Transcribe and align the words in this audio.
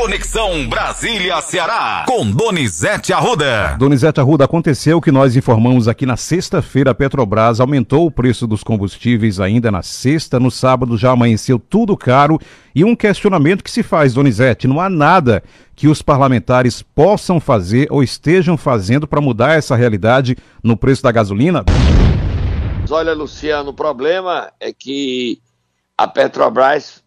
Conexão 0.00 0.66
Brasília-Ceará, 0.66 2.06
com 2.08 2.30
Donizete 2.30 3.12
Arruda. 3.12 3.76
Donizete 3.78 4.18
Arruda, 4.18 4.46
aconteceu 4.46 4.96
o 4.96 5.00
que 5.00 5.12
nós 5.12 5.36
informamos 5.36 5.88
aqui 5.88 6.06
na 6.06 6.16
sexta-feira. 6.16 6.92
A 6.92 6.94
Petrobras 6.94 7.60
aumentou 7.60 8.06
o 8.06 8.10
preço 8.10 8.46
dos 8.46 8.64
combustíveis 8.64 9.38
ainda 9.38 9.70
na 9.70 9.82
sexta. 9.82 10.40
No 10.40 10.50
sábado 10.50 10.96
já 10.96 11.10
amanheceu 11.10 11.58
tudo 11.58 11.98
caro. 11.98 12.38
E 12.74 12.82
um 12.82 12.96
questionamento 12.96 13.62
que 13.62 13.70
se 13.70 13.82
faz, 13.82 14.14
Donizete: 14.14 14.66
não 14.66 14.80
há 14.80 14.88
nada 14.88 15.42
que 15.76 15.86
os 15.86 16.00
parlamentares 16.00 16.80
possam 16.80 17.38
fazer 17.38 17.86
ou 17.90 18.02
estejam 18.02 18.56
fazendo 18.56 19.06
para 19.06 19.20
mudar 19.20 19.58
essa 19.58 19.76
realidade 19.76 20.34
no 20.64 20.78
preço 20.78 21.02
da 21.02 21.12
gasolina? 21.12 21.62
Olha, 22.90 23.12
Luciano, 23.12 23.68
o 23.68 23.74
problema 23.74 24.50
é 24.58 24.72
que 24.72 25.42
a 25.94 26.08
Petrobras 26.08 27.04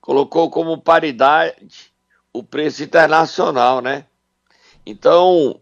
colocou 0.00 0.50
como 0.50 0.76
paridade 0.76 1.91
o 2.32 2.42
preço 2.42 2.82
internacional, 2.82 3.80
né? 3.80 4.06
Então, 4.84 5.60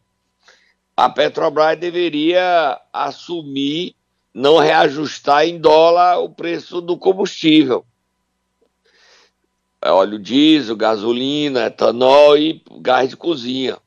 a 0.96 1.08
Petrobras 1.08 1.78
deveria 1.78 2.80
assumir 2.92 3.96
não 4.32 4.58
reajustar 4.58 5.44
em 5.44 5.58
dólar 5.58 6.18
o 6.18 6.28
preço 6.28 6.80
do 6.80 6.96
combustível. 6.96 7.84
É 9.82 9.90
óleo 9.90 10.18
diesel, 10.18 10.76
gasolina, 10.76 11.66
etanol 11.66 12.36
e 12.36 12.62
gás 12.80 13.08
de 13.08 13.16
cozinha. 13.16 13.78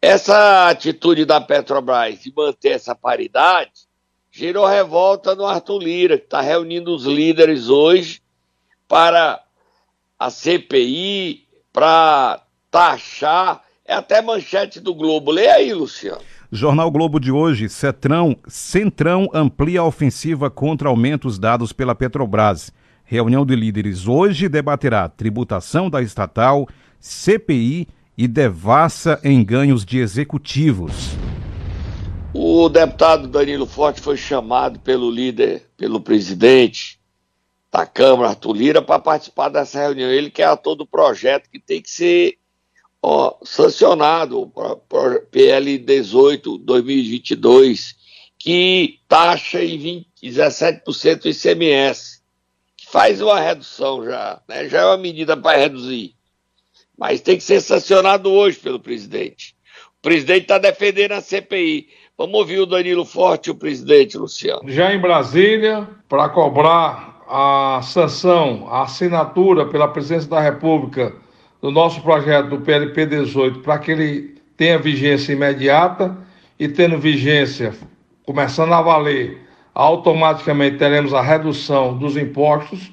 Essa 0.00 0.68
atitude 0.68 1.24
da 1.24 1.40
Petrobras 1.40 2.20
de 2.20 2.32
manter 2.34 2.70
essa 2.70 2.94
paridade 2.94 3.88
gerou 4.30 4.64
revolta 4.64 5.34
no 5.34 5.44
Arthur 5.44 5.82
Lira, 5.82 6.16
que 6.16 6.24
está 6.24 6.40
reunindo 6.40 6.94
os 6.94 7.04
líderes 7.04 7.68
hoje 7.68 8.22
para 8.86 9.44
a 10.18 10.30
CPI, 10.30 11.48
para 11.72 12.42
taxar. 12.70 13.62
É 13.84 13.94
até 13.94 14.22
manchete 14.22 14.78
do 14.78 14.94
Globo. 14.94 15.30
Lê 15.30 15.48
aí, 15.48 15.74
Luciano. 15.74 16.20
Jornal 16.52 16.90
Globo 16.90 17.18
de 17.20 17.30
hoje, 17.30 17.68
Cetrão, 17.68 18.36
Centrão 18.46 19.28
amplia 19.32 19.80
a 19.80 19.84
ofensiva 19.84 20.50
contra 20.50 20.88
aumentos 20.88 21.38
dados 21.38 21.72
pela 21.72 21.94
Petrobras. 21.94 22.72
Reunião 23.04 23.44
de 23.44 23.56
líderes 23.56 24.06
hoje 24.06 24.48
debaterá 24.48 25.08
tributação 25.08 25.90
da 25.90 26.00
estatal, 26.00 26.68
CPI 27.00 27.88
e 28.16 28.28
devassa 28.28 29.18
em 29.24 29.42
ganhos 29.42 29.84
de 29.84 29.98
executivos. 29.98 31.16
O 32.32 32.68
deputado 32.68 33.26
Danilo 33.26 33.66
Forte 33.66 34.00
foi 34.00 34.16
chamado 34.16 34.78
pelo 34.78 35.10
líder, 35.10 35.66
pelo 35.76 36.00
presidente, 36.00 36.99
da 37.72 37.86
Câmara, 37.86 38.30
Arthur 38.30 38.52
Lira, 38.52 38.82
para 38.82 38.98
participar 38.98 39.48
dessa 39.48 39.80
reunião. 39.80 40.10
Ele 40.10 40.30
que 40.30 40.42
é 40.42 40.46
ator 40.46 40.74
do 40.74 40.86
projeto 40.86 41.48
que 41.48 41.58
tem 41.58 41.80
que 41.80 41.90
ser 41.90 42.38
ó, 43.02 43.36
sancionado, 43.44 44.52
PL 45.30 45.78
18 45.78 46.58
2022, 46.58 47.94
que 48.38 48.98
taxa 49.08 49.62
em 49.62 49.78
20, 49.78 50.06
17% 50.22 51.24
o 51.24 51.28
ICMS, 51.28 52.22
que 52.76 52.86
faz 52.86 53.20
uma 53.20 53.38
redução 53.38 54.04
já, 54.04 54.40
né? 54.48 54.68
já 54.68 54.80
é 54.80 54.86
uma 54.86 54.98
medida 54.98 55.36
para 55.36 55.58
reduzir. 55.58 56.14
Mas 56.98 57.20
tem 57.20 57.36
que 57.36 57.44
ser 57.44 57.60
sancionado 57.60 58.30
hoje 58.30 58.58
pelo 58.58 58.80
presidente. 58.80 59.54
O 59.98 60.02
presidente 60.02 60.42
está 60.42 60.58
defendendo 60.58 61.12
a 61.12 61.20
CPI. 61.20 61.88
Vamos 62.16 62.34
ouvir 62.34 62.58
o 62.58 62.66
Danilo 62.66 63.04
Forte, 63.04 63.50
o 63.50 63.54
presidente, 63.54 64.18
Luciano. 64.18 64.68
Já 64.68 64.92
em 64.94 65.00
Brasília, 65.00 65.88
para 66.06 66.28
cobrar 66.28 67.09
a 67.30 67.80
sanção, 67.82 68.66
a 68.68 68.82
assinatura 68.82 69.64
pela 69.64 69.86
Presidência 69.86 70.28
da 70.28 70.40
República 70.40 71.14
do 71.62 71.70
nosso 71.70 72.02
projeto 72.02 72.48
do 72.48 72.60
PLP 72.60 73.06
18 73.06 73.60
para 73.60 73.78
que 73.78 73.92
ele 73.92 74.34
tenha 74.56 74.76
vigência 74.78 75.32
imediata 75.32 76.18
e 76.58 76.66
tendo 76.66 76.98
vigência, 76.98 77.72
começando 78.26 78.72
a 78.72 78.82
valer, 78.82 79.46
automaticamente 79.72 80.76
teremos 80.76 81.14
a 81.14 81.22
redução 81.22 81.96
dos 81.96 82.16
impostos. 82.16 82.92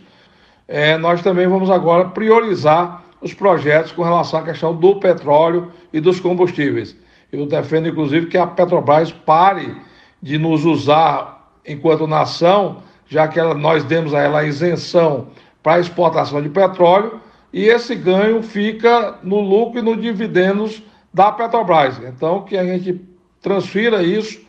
É, 0.68 0.98
nós 0.98 1.24
também 1.24 1.48
vamos 1.48 1.72
agora 1.72 2.10
priorizar 2.10 3.04
os 3.20 3.34
projetos 3.34 3.92
com 3.92 4.04
relação 4.04 4.42
à 4.42 4.44
questão 4.44 4.76
do 4.76 5.00
petróleo 5.00 5.72
e 5.92 6.00
dos 6.00 6.20
combustíveis. 6.20 6.96
Eu 7.32 7.48
defendo, 7.48 7.90
inclusive, 7.90 8.28
que 8.28 8.38
a 8.38 8.46
Petrobras 8.46 9.12
pare 9.12 9.76
de 10.22 10.38
nos 10.38 10.64
usar 10.64 11.52
enquanto 11.66 12.06
nação 12.06 12.84
já 13.08 13.28
que 13.28 13.40
ela, 13.40 13.54
nós 13.54 13.84
demos 13.84 14.14
a 14.14 14.22
ela 14.22 14.40
a 14.40 14.46
isenção 14.46 15.28
para 15.64 15.80
exportação 15.80 16.42
de 16.42 16.50
petróleo, 16.50 17.20
e 17.52 17.66
esse 17.66 17.96
ganho 17.96 18.42
fica 18.44 19.18
no 19.24 19.40
lucro 19.40 19.80
e 19.80 19.82
nos 19.82 20.02
dividendos 20.02 20.84
da 21.14 21.32
Petrobras. 21.32 22.00
Então, 22.00 22.44
que 22.44 22.58
a 22.58 22.64
gente 22.64 23.02
transfira 23.42 24.04
isso 24.04 24.40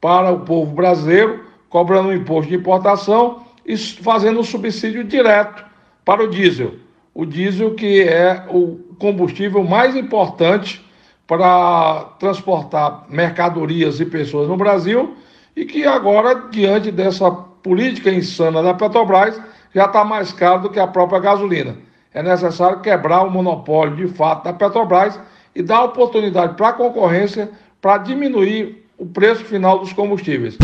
para 0.00 0.30
o 0.30 0.40
povo 0.40 0.74
brasileiro, 0.74 1.44
cobrando 1.68 2.12
imposto 2.12 2.50
de 2.50 2.56
importação 2.56 3.42
e 3.64 3.76
fazendo 3.76 4.40
um 4.40 4.44
subsídio 4.44 5.04
direto 5.04 5.64
para 6.04 6.22
o 6.22 6.28
diesel. 6.28 6.74
O 7.14 7.24
diesel 7.24 7.74
que 7.74 8.02
é 8.02 8.44
o 8.48 8.76
combustível 8.98 9.64
mais 9.64 9.96
importante 9.96 10.84
para 11.26 12.04
transportar 12.18 13.04
mercadorias 13.08 14.00
e 14.00 14.06
pessoas 14.06 14.48
no 14.48 14.56
Brasil 14.56 15.16
e 15.54 15.64
que 15.64 15.84
agora, 15.84 16.48
diante 16.50 16.90
dessa 16.90 17.30
política 17.68 18.10
insana 18.10 18.62
da 18.62 18.72
Petrobras 18.72 19.38
já 19.74 19.84
está 19.84 20.02
mais 20.02 20.32
caro 20.32 20.62
do 20.62 20.70
que 20.70 20.80
a 20.80 20.86
própria 20.86 21.20
gasolina. 21.20 21.76
É 22.14 22.22
necessário 22.22 22.80
quebrar 22.80 23.24
o 23.24 23.30
monopólio 23.30 23.94
de 23.94 24.08
fato 24.14 24.44
da 24.44 24.54
Petrobras 24.54 25.20
e 25.54 25.62
dar 25.62 25.84
oportunidade 25.84 26.56
para 26.56 26.68
a 26.68 26.72
concorrência 26.72 27.50
para 27.78 27.98
diminuir 27.98 28.88
o 28.96 29.04
preço 29.04 29.44
final 29.44 29.80
dos 29.80 29.92
combustíveis. 29.92 30.56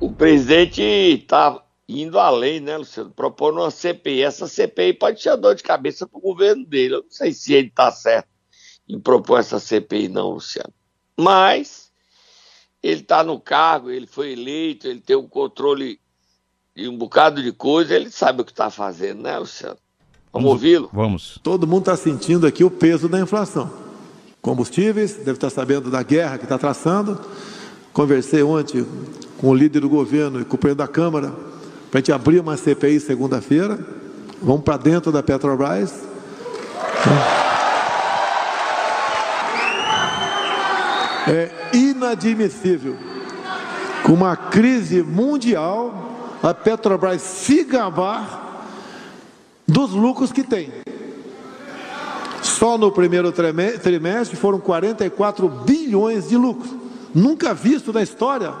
O 0.00 0.10
presidente 0.10 0.80
está 0.80 1.62
indo 1.86 2.18
além, 2.18 2.60
né, 2.60 2.78
Luciano? 2.78 3.10
Propondo 3.10 3.60
uma 3.60 3.70
CPI. 3.70 4.22
Essa 4.22 4.48
CPI 4.48 4.94
pode 4.94 5.20
ser 5.20 5.36
dor 5.36 5.54
de 5.54 5.62
cabeça 5.62 6.06
para 6.06 6.16
o 6.16 6.22
governo 6.22 6.64
dele. 6.64 6.94
Eu 6.94 7.02
não 7.02 7.10
sei 7.10 7.30
se 7.34 7.52
ele 7.52 7.68
está 7.68 7.92
certo 7.92 8.28
em 8.88 8.98
propor 8.98 9.40
essa 9.40 9.60
CPI, 9.60 10.08
não, 10.08 10.30
Luciano. 10.30 10.72
Mas 11.14 11.81
ele 12.82 13.00
está 13.00 13.22
no 13.22 13.38
cargo, 13.38 13.90
ele 13.90 14.06
foi 14.06 14.32
eleito, 14.32 14.88
ele 14.88 15.00
tem 15.00 15.14
o 15.14 15.20
um 15.20 15.28
controle 15.28 16.00
de 16.74 16.88
um 16.88 16.96
bocado 16.96 17.42
de 17.42 17.52
coisa, 17.52 17.94
ele 17.94 18.10
sabe 18.10 18.42
o 18.42 18.44
que 18.44 18.50
está 18.50 18.70
fazendo, 18.70 19.22
né, 19.22 19.38
Luciano? 19.38 19.76
Vamos, 20.32 20.48
Vamos 20.48 20.50
ouvi-lo? 20.50 20.90
Vamos. 20.92 21.38
Todo 21.42 21.66
mundo 21.66 21.82
está 21.82 21.96
sentindo 21.96 22.46
aqui 22.46 22.64
o 22.64 22.70
peso 22.70 23.08
da 23.08 23.20
inflação. 23.20 23.70
Combustíveis, 24.40 25.16
deve 25.16 25.32
estar 25.32 25.50
sabendo 25.50 25.90
da 25.90 26.02
guerra 26.02 26.38
que 26.38 26.44
está 26.44 26.58
traçando. 26.58 27.20
Conversei 27.92 28.42
ontem 28.42 28.86
com 29.38 29.50
o 29.50 29.54
líder 29.54 29.80
do 29.80 29.88
governo 29.88 30.40
e 30.40 30.44
com 30.44 30.56
o 30.56 30.58
presidente 30.58 30.86
da 30.86 30.88
Câmara 30.88 31.32
para 31.90 31.98
a 31.98 32.00
gente 32.00 32.12
abrir 32.12 32.40
uma 32.40 32.56
CPI 32.56 32.98
segunda-feira. 32.98 33.78
Vamos 34.40 34.62
para 34.62 34.78
dentro 34.78 35.12
da 35.12 35.22
Petrobras. 35.22 35.92
É, 41.28 41.50
inadmissível. 42.02 42.96
Com 44.04 44.12
uma 44.12 44.36
crise 44.36 45.02
mundial, 45.02 46.38
a 46.42 46.52
Petrobras 46.52 47.22
se 47.22 47.64
gabar 47.64 48.66
dos 49.66 49.90
lucros 49.92 50.32
que 50.32 50.42
tem. 50.42 50.72
Só 52.42 52.76
no 52.76 52.90
primeiro 52.90 53.32
trimestre 53.32 54.36
foram 54.36 54.58
44 54.58 55.48
bilhões 55.48 56.28
de 56.28 56.36
lucros. 56.36 56.74
Nunca 57.14 57.54
visto 57.54 57.92
na 57.92 58.02
história. 58.02 58.52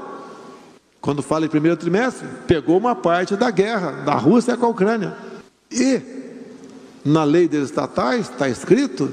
Quando 1.00 1.22
fala 1.22 1.46
em 1.46 1.48
primeiro 1.48 1.76
trimestre, 1.76 2.26
pegou 2.46 2.78
uma 2.78 2.94
parte 2.94 3.34
da 3.36 3.50
guerra 3.50 3.90
da 4.04 4.14
Rússia 4.14 4.56
com 4.56 4.66
a 4.66 4.68
Ucrânia. 4.68 5.16
E 5.70 6.00
na 7.04 7.24
lei 7.24 7.48
dos 7.48 7.70
estatais 7.70 8.30
está 8.30 8.48
escrito 8.48 9.10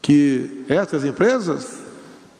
que 0.00 0.64
essas 0.68 1.04
empresas 1.04 1.83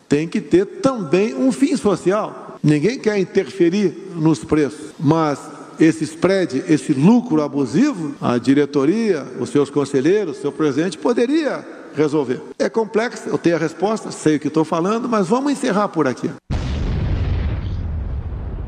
tem 0.08 0.28
que 0.28 0.40
ter 0.40 0.64
também 0.80 1.34
um 1.34 1.50
fim 1.52 1.76
social. 1.76 2.58
Ninguém 2.62 2.98
quer 2.98 3.18
interferir 3.18 3.94
nos 4.14 4.44
preços, 4.44 4.92
mas 4.98 5.38
esse 5.78 6.04
spread, 6.04 6.64
esse 6.68 6.92
lucro 6.92 7.42
abusivo, 7.42 8.14
a 8.20 8.38
diretoria, 8.38 9.26
os 9.40 9.50
seus 9.50 9.70
conselheiros, 9.70 10.38
o 10.38 10.40
seu 10.40 10.52
presidente 10.52 10.96
poderia 10.96 11.64
resolver. 11.94 12.40
É 12.58 12.68
complexo, 12.68 13.28
eu 13.28 13.38
tenho 13.38 13.56
a 13.56 13.58
resposta, 13.58 14.10
sei 14.10 14.36
o 14.36 14.40
que 14.40 14.48
estou 14.48 14.64
falando, 14.64 15.08
mas 15.08 15.28
vamos 15.28 15.52
encerrar 15.52 15.88
por 15.88 16.06
aqui. 16.06 16.30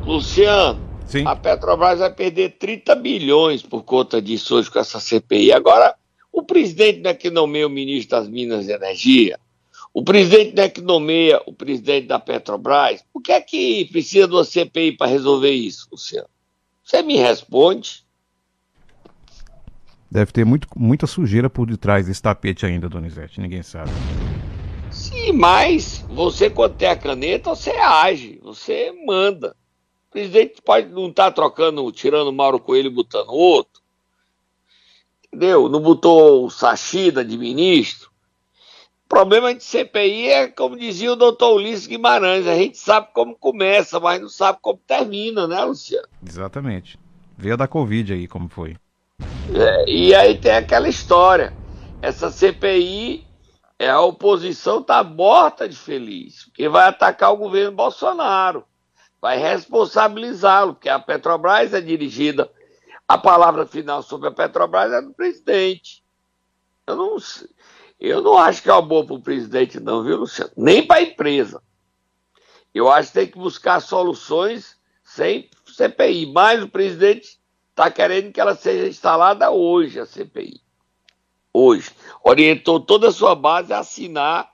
Luciano, 0.04 0.80
Sim. 1.06 1.26
a 1.26 1.34
Petrobras 1.34 1.98
vai 1.98 2.12
perder 2.12 2.56
30 2.58 2.94
bilhões 2.96 3.62
por 3.62 3.82
conta 3.82 4.22
disso 4.22 4.54
hoje 4.54 4.70
com 4.70 4.78
essa 4.78 5.00
CPI. 5.00 5.52
Agora, 5.52 5.94
o 6.32 6.42
presidente 6.42 7.00
não 7.00 7.10
é 7.10 7.14
que 7.14 7.30
nomeia 7.30 7.66
o 7.66 7.70
ministro 7.70 8.18
das 8.18 8.28
Minas 8.28 8.68
e 8.68 8.72
Energia, 8.72 9.38
o 9.96 10.04
presidente 10.04 10.54
não 10.54 10.62
é 10.62 10.68
que 10.68 10.82
nomeia 10.82 11.40
o 11.46 11.54
presidente 11.54 12.06
da 12.06 12.18
Petrobras. 12.18 13.02
Por 13.10 13.22
que 13.22 13.32
é 13.32 13.40
que 13.40 13.86
precisa 13.86 14.28
de 14.28 14.34
uma 14.34 14.44
CPI 14.44 14.92
para 14.92 15.10
resolver 15.10 15.52
isso, 15.52 15.88
Luciano? 15.90 16.28
Você 16.84 17.00
me 17.00 17.16
responde. 17.16 18.04
Deve 20.10 20.32
ter 20.32 20.44
muito, 20.44 20.68
muita 20.76 21.06
sujeira 21.06 21.48
por 21.48 21.66
detrás 21.66 22.04
desse 22.04 22.20
tapete 22.20 22.66
ainda, 22.66 22.90
Donizete, 22.90 23.40
ninguém 23.40 23.62
sabe. 23.62 23.90
Sim, 24.90 25.32
mas 25.32 26.04
você 26.10 26.50
quando 26.50 26.76
tem 26.76 26.88
a 26.88 26.96
caneta, 26.96 27.54
você 27.54 27.70
age, 27.70 28.38
você 28.42 28.92
manda. 29.06 29.56
O 30.10 30.12
presidente 30.12 30.60
pode 30.62 30.90
não 30.90 31.08
estar 31.08 31.30
tá 31.30 31.32
trocando, 31.32 31.90
tirando 31.90 32.28
o 32.28 32.34
Mauro 32.34 32.60
Coelho 32.60 32.88
e 32.88 32.94
botando 32.94 33.30
outro. 33.30 33.80
Entendeu? 35.24 35.70
Não 35.70 35.80
botou 35.80 36.44
o 36.44 36.50
Sachida 36.50 37.24
de 37.24 37.38
ministro. 37.38 38.14
O 39.06 39.08
problema 39.08 39.54
de 39.54 39.62
CPI 39.62 40.28
é, 40.28 40.48
como 40.48 40.76
dizia 40.76 41.12
o 41.12 41.16
doutor 41.16 41.54
Ulisses 41.54 41.86
Guimarães, 41.86 42.44
a 42.44 42.56
gente 42.56 42.76
sabe 42.76 43.06
como 43.14 43.36
começa, 43.36 44.00
mas 44.00 44.20
não 44.20 44.28
sabe 44.28 44.58
como 44.60 44.80
termina, 44.84 45.46
né, 45.46 45.62
Luciano? 45.62 46.08
Exatamente. 46.26 46.98
Veio 47.38 47.56
da 47.56 47.68
Covid 47.68 48.12
aí, 48.12 48.26
como 48.26 48.48
foi. 48.48 48.76
É, 49.54 49.88
e 49.88 50.12
aí 50.12 50.36
tem 50.36 50.56
aquela 50.56 50.88
história. 50.88 51.54
Essa 52.02 52.32
CPI, 52.32 53.24
é, 53.78 53.88
a 53.88 54.00
oposição 54.00 54.82
tá 54.82 55.04
morta 55.04 55.68
de 55.68 55.76
feliz, 55.76 56.46
porque 56.46 56.68
vai 56.68 56.88
atacar 56.88 57.32
o 57.32 57.36
governo 57.36 57.76
Bolsonaro, 57.76 58.64
vai 59.22 59.38
responsabilizá-lo, 59.38 60.74
porque 60.74 60.88
a 60.88 60.98
Petrobras 60.98 61.72
é 61.72 61.80
dirigida, 61.80 62.50
a 63.06 63.16
palavra 63.16 63.66
final 63.66 64.02
sobre 64.02 64.26
a 64.28 64.32
Petrobras 64.32 64.92
é 64.92 65.00
do 65.00 65.14
presidente. 65.14 66.02
Eu 66.86 66.96
não, 66.96 67.16
eu 67.98 68.20
não 68.20 68.36
acho 68.36 68.62
que 68.62 68.68
é 68.68 68.72
uma 68.72 68.82
boa 68.82 69.04
para 69.04 69.14
o 69.14 69.22
presidente, 69.22 69.80
não, 69.80 70.02
viu, 70.02 70.18
Luciano? 70.18 70.52
Nem 70.56 70.86
para 70.86 70.96
a 70.96 71.02
empresa. 71.02 71.62
Eu 72.74 72.90
acho 72.90 73.08
que 73.08 73.14
tem 73.14 73.26
que 73.26 73.38
buscar 73.38 73.80
soluções 73.80 74.76
sem 75.02 75.48
CPI, 75.66 76.32
mas 76.32 76.62
o 76.62 76.68
presidente 76.68 77.38
está 77.70 77.90
querendo 77.90 78.32
que 78.32 78.40
ela 78.40 78.54
seja 78.54 78.86
instalada 78.86 79.50
hoje, 79.50 79.98
a 79.98 80.06
CPI. 80.06 80.60
Hoje. 81.52 81.90
Orientou 82.22 82.80
toda 82.80 83.08
a 83.08 83.12
sua 83.12 83.34
base 83.34 83.72
a 83.72 83.78
assinar 83.78 84.52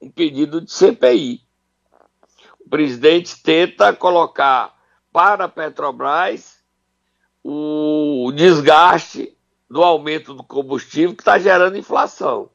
um 0.00 0.10
pedido 0.10 0.60
de 0.60 0.72
CPI. 0.72 1.42
O 2.58 2.68
presidente 2.68 3.40
tenta 3.42 3.92
colocar 3.92 4.76
para 5.12 5.44
a 5.44 5.48
Petrobras 5.48 6.60
o 7.42 8.32
desgaste 8.34 9.36
do 9.68 9.82
aumento 9.82 10.34
do 10.34 10.42
combustível 10.42 11.14
que 11.14 11.22
está 11.22 11.38
gerando 11.38 11.78
inflação. 11.78 12.50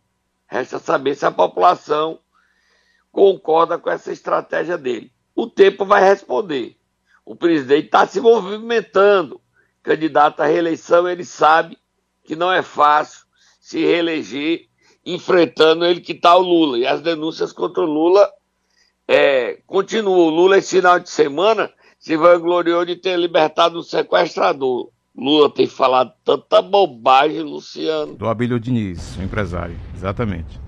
Resta 0.56 0.80
saber 0.80 1.16
se 1.16 1.26
a 1.26 1.32
população 1.32 2.18
concorda 3.12 3.78
com 3.78 3.90
essa 3.90 4.10
estratégia 4.14 4.78
dele. 4.78 5.12
O 5.36 5.48
tempo 5.48 5.86
vai 5.86 6.02
responder. 6.02 6.78
O 7.26 7.36
presidente 7.36 7.88
está 7.88 8.08
se 8.08 8.22
movimentando 8.22 9.42
candidato 9.84 10.40
à 10.40 10.46
reeleição, 10.46 11.10
ele 11.10 11.26
sabe 11.26 11.78
que 12.24 12.38
não 12.38 12.50
é 12.50 12.62
fácil 12.62 13.26
se 13.60 13.84
reeleger 13.84 14.70
enfrentando 15.06 15.86
ele 15.86 16.00
que 16.00 16.14
está 16.14 16.38
o 16.38 16.42
Lula. 16.42 16.80
E 16.80 16.88
as 16.88 17.02
denúncias 17.02 17.52
contra 17.52 17.84
o 17.84 17.86
Lula 17.86 18.32
é, 19.06 19.60
continuam. 19.68 20.20
O 20.20 20.30
Lula, 20.30 20.58
esse 20.58 20.78
final 20.78 21.02
de 21.02 21.10
semana, 21.10 21.70
se 22.00 22.16
vangloriou 22.16 22.86
de 22.86 22.96
ter 22.96 23.20
libertado 23.20 23.78
um 23.78 23.84
sequestrador. 23.84 24.90
Lula 25.18 25.50
tem 25.50 25.66
falado 25.66 26.12
tanta 26.24 26.62
bobagem, 26.62 27.42
Luciano. 27.42 28.16
Do 28.16 28.28
Abílio 28.28 28.60
Diniz, 28.60 29.18
empresário, 29.18 29.80
exatamente. 29.96 30.60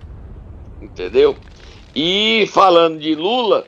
Entendeu? 0.81 1.35
E 1.93 2.47
falando 2.51 2.99
de 2.99 3.13
Lula, 3.13 3.65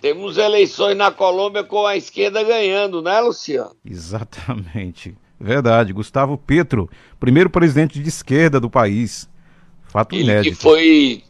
temos 0.00 0.38
eleições 0.38 0.96
na 0.96 1.10
Colômbia 1.10 1.62
com 1.62 1.86
a 1.86 1.96
esquerda 1.96 2.42
ganhando, 2.42 3.02
né, 3.02 3.20
Luciano? 3.20 3.76
Exatamente. 3.84 5.14
Verdade. 5.38 5.92
Gustavo 5.92 6.38
Petro, 6.38 6.88
primeiro 7.20 7.50
presidente 7.50 8.00
de 8.00 8.08
esquerda 8.08 8.58
do 8.58 8.70
país. 8.70 9.28
Fato 9.88 10.14
ele 10.14 10.24
inédito. 10.24 10.56
Que 10.56 10.62
foi 10.62 11.22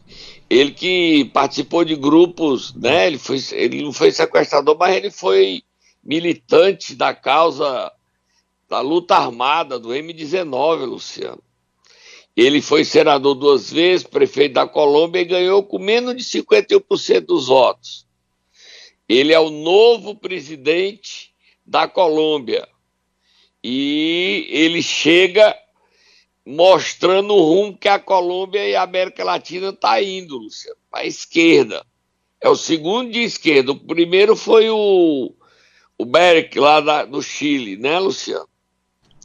ele 0.49 0.71
que 0.71 1.25
participou 1.33 1.83
de 1.83 1.95
grupos, 1.95 2.73
né? 2.75 3.07
Ele, 3.07 3.17
foi, 3.17 3.39
ele 3.51 3.83
não 3.83 3.91
foi 3.91 4.11
sequestrador, 4.11 4.77
mas 4.77 4.95
ele 4.95 5.11
foi 5.11 5.63
militante 6.03 6.95
da 6.95 7.13
causa 7.13 7.91
da 8.69 8.81
luta 8.81 9.15
armada 9.15 9.79
do 9.79 9.89
M19, 9.89 10.85
Luciano. 10.85 11.41
Ele 12.35 12.61
foi 12.61 12.83
senador 12.83 13.35
duas 13.35 13.71
vezes, 13.71 14.05
prefeito 14.05 14.53
da 14.53 14.67
Colômbia 14.67 15.21
e 15.21 15.25
ganhou 15.25 15.63
com 15.63 15.79
menos 15.79 16.15
de 16.17 16.23
51% 16.23 17.21
dos 17.21 17.47
votos. 17.47 18.05
Ele 19.07 19.31
é 19.31 19.39
o 19.39 19.49
novo 19.49 20.15
presidente 20.15 21.33
da 21.65 21.87
Colômbia. 21.87 22.67
E 23.63 24.47
ele 24.49 24.81
chega 24.83 25.57
mostrando 26.45 27.33
o 27.33 27.41
rumo 27.41 27.77
que 27.77 27.87
a 27.87 27.97
Colômbia 27.97 28.67
e 28.67 28.75
a 28.75 28.83
América 28.83 29.23
Latina 29.23 29.69
está 29.69 30.01
indo, 30.01 30.37
Luciano, 30.37 30.77
para 30.91 31.01
a 31.01 31.07
esquerda. 31.07 31.85
É 32.41 32.49
o 32.49 32.55
segundo 32.55 33.11
de 33.11 33.21
esquerda. 33.21 33.71
O 33.71 33.79
primeiro 33.79 34.35
foi 34.35 34.69
o, 34.69 35.33
o 35.97 36.05
Beric, 36.05 36.59
lá 36.59 36.81
da, 36.81 37.05
do 37.05 37.21
Chile, 37.21 37.77
né, 37.77 37.97
Luciano? 37.97 38.47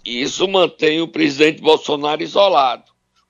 E 0.04 0.22
isso 0.22 0.46
mantém 0.48 1.00
o 1.00 1.08
presidente 1.08 1.60
Bolsonaro 1.60 2.22
isolado. 2.22 2.84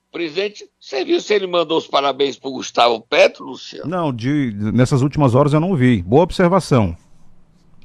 O 0.08 0.12
presidente, 0.12 0.64
você 0.78 1.04
viu 1.04 1.20
se 1.20 1.32
ele 1.34 1.46
mandou 1.46 1.78
os 1.78 1.86
parabéns 1.86 2.36
para 2.36 2.50
o 2.50 2.52
Gustavo 2.54 3.00
Petro, 3.00 3.46
Luciano? 3.46 3.88
Não, 3.88 4.12
de, 4.12 4.52
nessas 4.72 5.02
últimas 5.02 5.34
horas 5.34 5.52
eu 5.52 5.60
não 5.60 5.76
vi. 5.76 6.02
Boa 6.02 6.22
observação. 6.22 6.96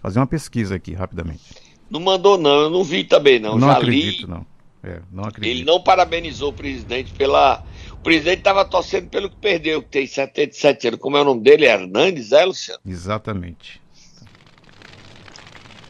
Fazer 0.01 0.19
uma 0.19 0.27
pesquisa 0.27 0.75
aqui, 0.75 0.93
rapidamente. 0.93 1.43
Não 1.89 1.99
mandou, 1.99 2.37
não. 2.37 2.61
Eu 2.61 2.69
não 2.69 2.83
vi 2.83 3.03
também, 3.03 3.39
não. 3.39 3.57
Não 3.57 3.67
Já 3.67 3.77
acredito, 3.77 4.21
li. 4.21 4.27
não. 4.27 4.45
É, 4.83 5.01
não 5.11 5.23
acredito. 5.23 5.51
Ele 5.51 5.65
não 5.65 5.81
parabenizou 5.81 6.49
o 6.49 6.53
presidente 6.53 7.11
pela. 7.13 7.63
O 7.91 7.97
presidente 7.97 8.39
estava 8.39 8.63
torcendo 8.63 9.09
pelo 9.09 9.29
que 9.29 9.35
perdeu, 9.37 9.81
que 9.81 9.89
tem 9.89 10.05
77 10.05 10.89
anos. 10.89 10.99
Como 10.99 11.17
é 11.17 11.21
o 11.21 11.25
nome 11.25 11.41
dele? 11.41 11.65
Hernandes, 11.65 12.31
é, 12.31 12.45
Luciano? 12.45 12.79
Exatamente. 12.85 13.81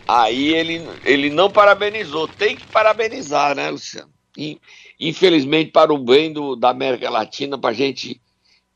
Aí 0.08 0.54
ele, 0.54 0.88
ele 1.04 1.30
não 1.30 1.50
parabenizou. 1.50 2.28
Tem 2.28 2.56
que 2.56 2.66
parabenizar, 2.68 3.56
né, 3.56 3.70
Luciano? 3.70 4.12
E, 4.38 4.60
infelizmente, 5.00 5.72
para 5.72 5.94
o 5.94 5.98
bem 5.98 6.32
do, 6.32 6.56
da 6.56 6.70
América 6.70 7.10
Latina, 7.10 7.58
para 7.58 7.72
a 7.72 7.74
gente 7.74 8.22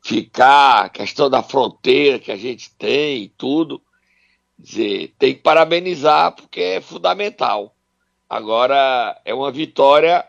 ficar, 0.02 0.86
a 0.86 0.88
questão 0.88 1.28
da 1.28 1.42
fronteira 1.42 2.18
que 2.18 2.32
a 2.32 2.36
gente 2.36 2.74
tem 2.76 3.24
e 3.24 3.28
tudo, 3.28 3.80
dizer, 4.58 5.14
tem 5.18 5.34
que 5.34 5.40
parabenizar 5.40 6.34
porque 6.34 6.60
é 6.60 6.80
fundamental. 6.80 7.74
Agora, 8.28 9.20
é 9.24 9.34
uma 9.34 9.50
vitória 9.50 10.24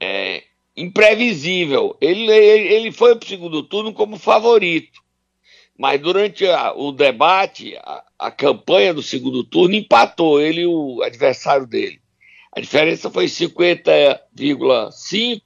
é, 0.00 0.44
imprevisível. 0.76 1.96
Ele, 2.00 2.30
ele, 2.30 2.74
ele 2.74 2.92
foi 2.92 3.16
para 3.16 3.24
o 3.24 3.28
segundo 3.28 3.62
turno 3.62 3.92
como 3.92 4.18
favorito, 4.18 5.00
mas 5.78 6.00
durante 6.00 6.44
a, 6.46 6.72
o 6.74 6.90
debate, 6.90 7.76
a, 7.76 8.02
a 8.18 8.30
campanha 8.32 8.92
do 8.92 9.02
segundo 9.02 9.44
turno 9.44 9.76
empatou 9.76 10.40
ele 10.40 10.62
e 10.62 10.66
o 10.66 11.00
adversário 11.02 11.68
dele. 11.68 12.00
A 12.50 12.58
diferença 12.60 13.08
foi 13.08 13.26
50,5 13.26 15.40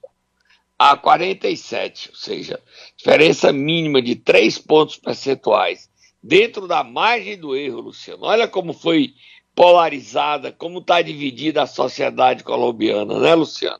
a 0.79 0.97
47, 0.97 2.09
ou 2.09 2.15
seja, 2.15 2.59
diferença 2.97 3.53
mínima 3.53 4.01
de 4.01 4.15
3 4.15 4.57
pontos 4.57 4.97
percentuais 4.97 5.87
dentro 6.21 6.67
da 6.67 6.83
margem 6.83 7.37
do 7.37 7.55
erro, 7.55 7.81
Luciano. 7.81 8.25
Olha 8.25 8.47
como 8.47 8.73
foi 8.73 9.13
polarizada, 9.53 10.51
como 10.51 10.79
está 10.79 11.03
dividida 11.03 11.61
a 11.61 11.67
sociedade 11.67 12.43
colombiana, 12.43 13.19
né, 13.19 13.35
Luciano? 13.35 13.79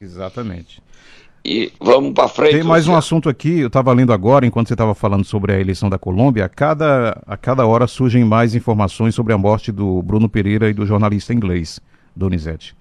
Exatamente. 0.00 0.80
E 1.44 1.72
vamos 1.80 2.12
para 2.12 2.28
frente. 2.28 2.52
Tem 2.52 2.62
mais 2.62 2.86
um 2.86 2.94
assunto 2.94 3.28
aqui, 3.28 3.60
eu 3.60 3.66
estava 3.66 3.92
lendo 3.92 4.12
agora, 4.12 4.46
enquanto 4.46 4.68
você 4.68 4.74
estava 4.74 4.94
falando 4.94 5.24
sobre 5.24 5.52
a 5.52 5.58
eleição 5.60 5.90
da 5.90 5.98
Colômbia, 5.98 6.44
a 6.44 6.48
cada, 6.48 7.20
a 7.26 7.36
cada 7.36 7.66
hora 7.66 7.88
surgem 7.88 8.24
mais 8.24 8.54
informações 8.54 9.14
sobre 9.14 9.32
a 9.32 9.38
morte 9.38 9.72
do 9.72 10.00
Bruno 10.02 10.28
Pereira 10.28 10.70
e 10.70 10.72
do 10.72 10.86
jornalista 10.86 11.32
inglês. 11.32 11.80
Donizete. 12.14 12.76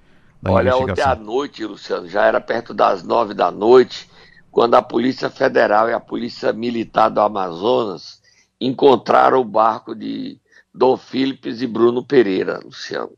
Olha, 0.45 0.75
ontem 0.75 1.01
à 1.01 1.15
noite, 1.15 1.65
Luciano, 1.65 2.07
já 2.07 2.25
era 2.25 2.41
perto 2.41 2.73
das 2.73 3.03
nove 3.03 3.33
da 3.33 3.51
noite, 3.51 4.07
quando 4.51 4.75
a 4.75 4.81
Polícia 4.81 5.29
Federal 5.29 5.89
e 5.89 5.93
a 5.93 5.99
Polícia 5.99 6.51
Militar 6.53 7.09
do 7.09 7.21
Amazonas 7.21 8.21
encontraram 8.59 9.39
o 9.39 9.45
barco 9.45 9.95
de 9.95 10.39
Dom 10.73 10.97
Philips 10.97 11.61
e 11.61 11.67
Bruno 11.67 12.03
Pereira, 12.03 12.59
Luciano. 12.63 13.11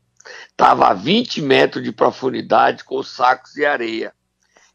Estava 0.48 0.88
a 0.88 0.94
20 0.94 1.42
metros 1.42 1.84
de 1.84 1.92
profundidade 1.92 2.84
com 2.84 3.02
sacos 3.02 3.52
de 3.52 3.64
areia. 3.64 4.12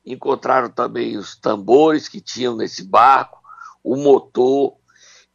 Encontraram 0.05 0.69
também 0.69 1.17
os 1.17 1.35
tambores 1.35 2.07
que 2.07 2.21
tinham 2.21 2.55
nesse 2.55 2.83
barco, 2.83 3.39
o 3.83 3.95
motor, 3.95 4.75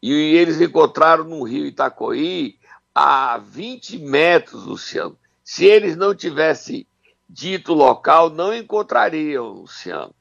e 0.03 0.13
eles 0.13 0.61
encontraram 0.61 1.25
no 1.25 1.43
rio 1.45 1.67
Itacoí 1.67 2.59
a 2.95 3.39
20 3.39 3.99
metros, 3.99 4.65
Luciano, 4.65 5.19
se 5.43 5.65
eles 5.65 5.97
não 5.97 6.15
tivessem 6.15 6.87
dito 7.29 7.75
local, 7.75 8.31
não 8.31 8.55
encontrariam, 8.55 9.49
Luciano. 9.49 10.15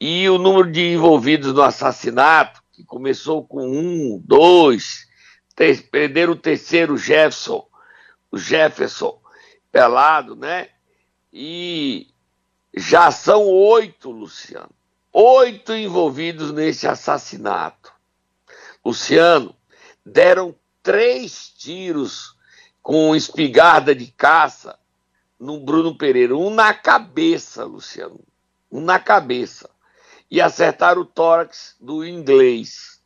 E 0.00 0.28
o 0.28 0.38
número 0.38 0.70
de 0.70 0.92
envolvidos 0.92 1.52
no 1.52 1.62
assassinato, 1.62 2.60
que 2.72 2.84
começou 2.84 3.46
com 3.46 3.64
um, 3.64 4.20
dois, 4.24 5.06
perderam 5.90 6.32
o 6.32 6.36
terceiro 6.36 6.96
Jefferson, 6.96 7.66
o 8.30 8.38
Jefferson 8.38 9.20
pelado, 9.70 10.36
né? 10.36 10.68
E 11.32 12.11
Já 12.74 13.10
são 13.10 13.46
oito, 13.46 14.10
Luciano. 14.10 14.70
Oito 15.12 15.74
envolvidos 15.74 16.52
nesse 16.52 16.86
assassinato. 16.86 17.92
Luciano, 18.84 19.54
deram 20.04 20.54
três 20.82 21.48
tiros 21.50 22.34
com 22.82 23.14
espingarda 23.14 23.94
de 23.94 24.06
caça 24.06 24.78
no 25.38 25.60
Bruno 25.60 25.96
Pereira. 25.96 26.36
Um 26.36 26.50
na 26.50 26.72
cabeça, 26.72 27.64
Luciano. 27.64 28.20
Um 28.70 28.80
na 28.80 28.98
cabeça. 28.98 29.68
E 30.30 30.40
acertaram 30.40 31.02
o 31.02 31.06
tórax 31.06 31.76
do 31.78 32.04
inglês. 32.04 33.00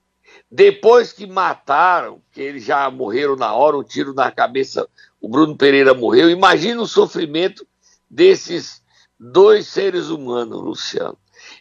Depois 0.49 1.13
que 1.13 1.27
mataram, 1.27 2.23
que 2.31 2.41
eles 2.41 2.65
já 2.65 2.89
morreram 2.89 3.35
na 3.35 3.53
hora, 3.53 3.77
um 3.77 3.83
tiro 3.83 4.15
na 4.15 4.31
cabeça, 4.31 4.89
o 5.21 5.29
Bruno 5.29 5.57
Pereira 5.57 5.93
morreu. 5.93 6.31
Imagina 6.31 6.81
o 6.81 6.87
sofrimento 6.87 7.67
desses 8.09 8.81
dois 9.19 9.67
seres 9.67 10.09
humanos, 10.09 10.61
Luciano. 10.61 11.19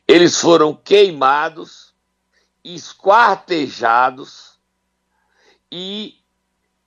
Eles 0.08 0.40
foram 0.40 0.74
queimados, 0.74 1.94
esquartejados 2.64 4.60
e 5.72 6.16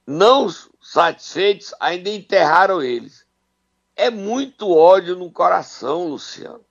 não 0.07 0.49
satisfeitos, 0.81 1.75
ainda 1.79 2.11
enterraram 2.11 2.83
eles. 2.83 3.27
É 3.95 4.11
muito 4.11 4.71
ódio 4.71 5.17
no 5.17 5.31
coração, 5.31 6.09
Luciano. 6.09 6.65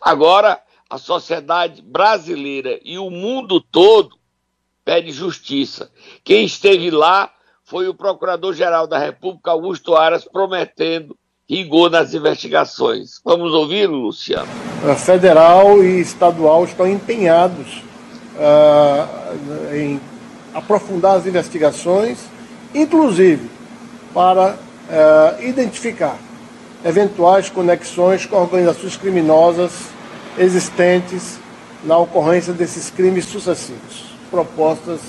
Agora, 0.00 0.62
a 0.88 0.98
sociedade 0.98 1.82
brasileira 1.82 2.78
e 2.84 2.98
o 2.98 3.10
mundo 3.10 3.60
todo 3.60 4.18
pede 4.84 5.10
justiça. 5.10 5.90
Quem 6.22 6.44
esteve 6.44 6.90
lá 6.90 7.34
foi 7.64 7.88
o 7.88 7.94
Procurador-Geral 7.94 8.86
da 8.86 8.98
República, 8.98 9.50
Augusto 9.50 9.96
Aras, 9.96 10.24
prometendo 10.24 11.18
rigor 11.48 11.90
nas 11.90 12.14
investigações. 12.14 13.20
Vamos 13.24 13.52
ouvi-lo, 13.52 13.96
Luciano? 13.96 14.48
A 14.90 14.94
federal 14.94 15.82
e 15.82 16.00
estadual 16.00 16.64
estão 16.64 16.86
empenhados 16.86 17.82
uh, 18.36 19.74
em 19.74 20.00
aprofundar 20.54 21.16
as 21.16 21.26
investigações, 21.26 22.18
inclusive 22.74 23.50
para 24.12 24.54
uh, 24.54 25.42
identificar 25.42 26.16
eventuais 26.84 27.48
conexões 27.48 28.24
com 28.26 28.36
organizações 28.36 28.96
criminosas 28.96 29.72
existentes 30.38 31.38
na 31.84 31.98
ocorrência 31.98 32.52
desses 32.52 32.90
crimes 32.90 33.26
sucessivos. 33.26 34.14
Propostas 34.30 35.00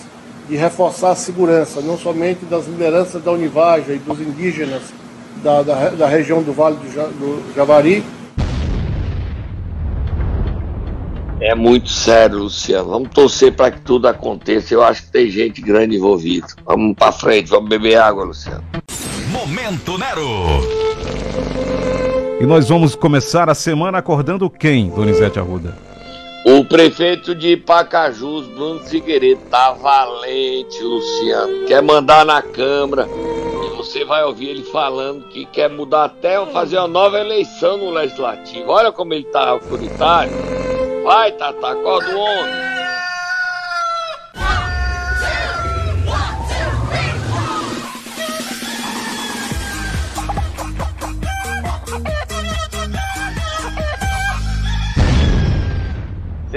de 0.48 0.56
reforçar 0.56 1.12
a 1.12 1.16
segurança, 1.16 1.82
não 1.82 1.98
somente 1.98 2.46
das 2.46 2.68
lideranças 2.68 3.24
da 3.24 3.32
Univaja 3.32 3.94
e 3.94 3.98
dos 3.98 4.20
indígenas 4.20 4.84
da, 5.44 5.62
da, 5.62 5.90
da 5.90 6.08
região 6.08 6.42
do 6.42 6.54
Vale 6.54 6.76
do, 6.78 6.84
do 6.84 7.56
Javari. 7.56 8.04
É 11.40 11.54
muito 11.54 11.90
sério, 11.90 12.40
Luciano. 12.40 12.90
Vamos 12.90 13.10
torcer 13.10 13.54
para 13.54 13.70
que 13.70 13.82
tudo 13.82 14.08
aconteça. 14.08 14.74
Eu 14.74 14.84
acho 14.84 15.04
que 15.04 15.12
tem 15.12 15.30
gente 15.30 15.62
grande 15.62 15.96
envolvida. 15.98 16.48
Vamos 16.66 16.96
para 16.96 17.12
frente, 17.12 17.50
vamos 17.50 17.70
beber 17.70 17.98
água, 17.98 18.24
Luciano. 18.24 18.64
Momento 19.30 19.98
Nero. 19.98 20.26
E 22.40 22.46
nós 22.46 22.70
vamos 22.70 22.96
começar 22.96 23.50
a 23.50 23.56
semana 23.56 23.98
acordando 23.98 24.50
quem, 24.50 24.90
Donizete 24.90 25.40
Arruda? 25.40 25.78
O 26.46 26.64
prefeito 26.64 27.34
de 27.34 27.58
Pacajus, 27.58 28.48
Bruno 28.48 28.80
Figueiredo, 28.82 29.42
tá 29.50 29.72
valente, 29.72 30.82
Luciano. 30.82 31.66
Quer 31.66 31.82
mandar 31.82 32.24
na 32.24 32.42
Câmara 32.42 33.10
você 33.86 34.04
vai 34.04 34.24
ouvir 34.24 34.50
ele 34.50 34.64
falando 34.64 35.28
que 35.30 35.46
quer 35.46 35.70
mudar 35.70 36.06
até 36.06 36.44
fazer 36.48 36.80
uma 36.80 36.88
nova 36.88 37.20
eleição 37.20 37.78
no 37.78 37.92
legislativo. 37.92 38.72
Olha 38.72 38.92
como 38.92 39.14
ele 39.14 39.26
tá 39.26 39.50
autoritário. 39.50 40.34
Vai, 41.04 41.32
Tata, 41.34 41.68
acorda 41.68 42.10
o 42.16 42.20
homem. 42.20 42.75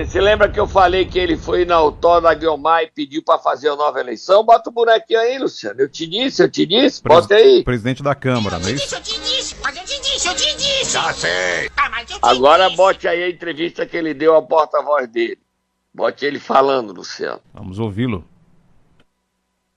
Você 0.08 0.12
se 0.12 0.20
lembra 0.22 0.48
que 0.48 0.58
eu 0.58 0.66
falei 0.66 1.04
que 1.04 1.18
ele 1.18 1.36
foi 1.36 1.66
na 1.66 1.74
autor 1.74 2.22
da 2.22 2.32
Guilmar 2.32 2.82
e 2.82 2.90
pediu 2.90 3.22
para 3.22 3.38
fazer 3.38 3.68
a 3.68 3.76
nova 3.76 4.00
eleição? 4.00 4.42
Bota 4.42 4.70
o 4.70 4.72
bonequinho 4.72 5.20
aí, 5.20 5.38
Luciano. 5.38 5.78
Eu 5.82 5.88
te 5.90 6.06
disse, 6.06 6.42
eu 6.42 6.50
te 6.50 6.64
disse. 6.64 7.02
Pres 7.02 7.20
Bota 7.20 7.34
aí. 7.34 7.62
Presidente 7.62 8.02
da 8.02 8.14
Câmara, 8.14 8.58
não 8.58 8.68
é 8.68 8.72
isso? 8.72 8.94
Eu 8.94 9.02
te 9.02 9.20
disse, 9.20 9.54
mas 9.62 9.76
eu 9.76 9.84
te 9.84 10.00
disse, 10.00 10.26
eu 10.26 10.34
te 10.34 10.56
disse. 10.56 10.92
Já 10.94 11.12
sei. 11.12 11.70
Ah, 11.76 11.90
Agora 12.22 12.70
bote 12.70 13.06
aí 13.06 13.22
a 13.22 13.28
entrevista 13.28 13.84
que 13.84 13.98
ele 13.98 14.14
deu 14.14 14.34
ao 14.34 14.42
porta-voz 14.46 15.06
dele. 15.08 15.38
Bote 15.92 16.24
ele 16.24 16.38
falando, 16.38 16.94
Luciano. 16.94 17.40
Vamos 17.52 17.78
ouvi-lo. 17.78 18.24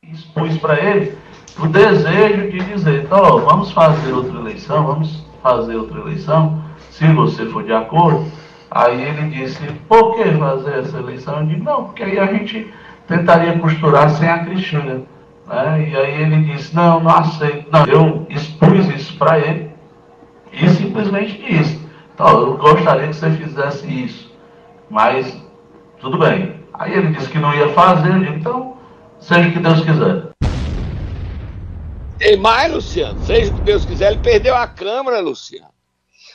Expus 0.02 0.58
para 0.60 0.80
ele 0.80 1.18
o 1.60 1.68
desejo 1.68 2.50
de 2.50 2.74
dizer, 2.74 3.04
então, 3.04 3.42
vamos 3.42 3.70
fazer 3.74 4.14
outra 4.14 4.40
eleição, 4.40 4.86
vamos 4.86 5.26
fazer 5.44 5.76
outra 5.76 6.00
eleição, 6.00 6.64
se 6.90 7.06
você 7.14 7.46
for 7.48 7.66
de 7.66 7.74
acordo 7.74 8.32
Aí 8.72 9.02
ele 9.02 9.30
disse, 9.30 9.62
por 9.90 10.16
que 10.16 10.24
fazer 10.32 10.80
essa 10.80 10.98
eleição? 10.98 11.42
Eu 11.42 11.46
disse, 11.46 11.62
não, 11.62 11.84
porque 11.84 12.04
aí 12.04 12.18
a 12.18 12.28
gente 12.28 12.74
tentaria 13.06 13.60
costurar 13.60 14.10
sem 14.10 14.30
a 14.30 14.46
Cristina. 14.46 15.02
Né? 15.46 15.90
E 15.90 15.96
aí 15.96 16.22
ele 16.22 16.44
disse, 16.46 16.74
não, 16.74 17.02
não 17.02 17.12
aceito. 17.12 17.70
Não, 17.70 17.86
eu 17.86 18.26
expus 18.30 18.88
isso 18.88 19.18
para 19.18 19.38
ele 19.40 19.72
e 20.54 20.70
simplesmente 20.70 21.42
disse, 21.42 21.82
então, 22.14 22.42
eu 22.42 22.58
gostaria 22.58 23.08
que 23.08 23.16
você 23.16 23.32
fizesse 23.32 23.88
isso, 23.88 24.32
mas 24.90 25.42
tudo 26.00 26.18
bem. 26.18 26.56
Aí 26.74 26.94
ele 26.94 27.10
disse 27.10 27.30
que 27.30 27.40
não 27.40 27.54
ia 27.54 27.70
fazer, 27.74 28.20
disse, 28.20 28.34
então, 28.34 28.78
seja 29.20 29.50
o 29.50 29.52
que 29.52 29.60
Deus 29.60 29.82
quiser. 29.82 30.30
Tem 32.18 32.38
mais, 32.38 32.72
Luciano, 32.72 33.20
seja 33.22 33.52
o 33.52 33.56
que 33.56 33.62
Deus 33.64 33.86
quiser, 33.86 34.12
ele 34.12 34.22
perdeu 34.22 34.56
a 34.56 34.68
Câmara, 34.68 35.20
Luciano. 35.20 35.71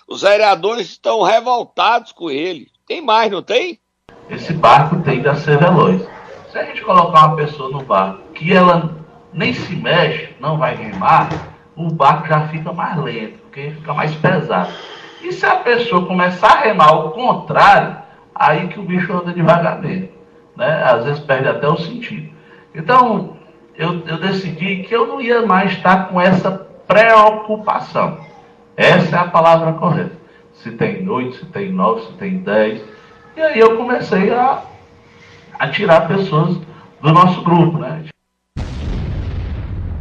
Os 0.08 0.22
vereadores 0.22 0.86
estão 0.86 1.22
revoltados 1.22 2.12
com 2.12 2.30
ele. 2.30 2.68
Tem 2.86 3.00
mais, 3.00 3.30
não 3.30 3.42
tem? 3.42 3.80
Esse 4.30 4.52
barco 4.52 5.00
tem 5.02 5.20
que 5.20 5.34
ser 5.36 5.58
veloz. 5.58 6.06
Se 6.52 6.58
a 6.58 6.64
gente 6.64 6.80
colocar 6.82 7.26
uma 7.26 7.36
pessoa 7.36 7.70
no 7.70 7.82
barco 7.82 8.20
que 8.32 8.52
ela 8.52 8.96
nem 9.32 9.52
se 9.52 9.74
mexe, 9.74 10.34
não 10.38 10.58
vai 10.58 10.76
remar, 10.76 11.28
o 11.74 11.90
barco 11.90 12.28
já 12.28 12.46
fica 12.48 12.72
mais 12.72 12.96
lento, 12.98 13.38
porque 13.38 13.70
fica 13.70 13.92
mais 13.92 14.14
pesado. 14.14 14.72
E 15.22 15.32
se 15.32 15.44
a 15.44 15.56
pessoa 15.56 16.06
começar 16.06 16.52
a 16.52 16.60
remar 16.60 16.90
ao 16.90 17.10
contrário, 17.10 17.96
aí 18.32 18.68
que 18.68 18.78
o 18.78 18.84
bicho 18.84 19.12
anda 19.12 19.32
devagarzinho. 19.32 20.08
Né? 20.56 20.82
Às 20.84 21.04
vezes 21.04 21.20
perde 21.20 21.48
até 21.48 21.68
o 21.68 21.76
sentido. 21.76 22.32
Então, 22.72 23.36
eu, 23.74 24.06
eu 24.06 24.18
decidi 24.18 24.84
que 24.84 24.94
eu 24.94 25.06
não 25.08 25.20
ia 25.20 25.44
mais 25.44 25.72
estar 25.72 26.08
com 26.08 26.20
essa 26.20 26.50
preocupação. 26.86 28.18
Essa 28.76 29.16
é 29.16 29.18
a 29.20 29.28
palavra 29.28 29.72
correta. 29.72 30.16
Se 30.52 30.70
tem 30.72 31.08
oito, 31.08 31.38
se 31.38 31.46
tem 31.46 31.72
nove, 31.72 32.02
se 32.02 32.12
tem 32.14 32.38
dez. 32.38 32.82
E 33.34 33.40
aí 33.40 33.58
eu 33.58 33.76
comecei 33.76 34.30
a, 34.32 34.62
a 35.58 35.68
tirar 35.70 36.06
pessoas 36.06 36.58
do 37.00 37.12
nosso 37.12 37.42
grupo, 37.42 37.78
né? 37.78 38.04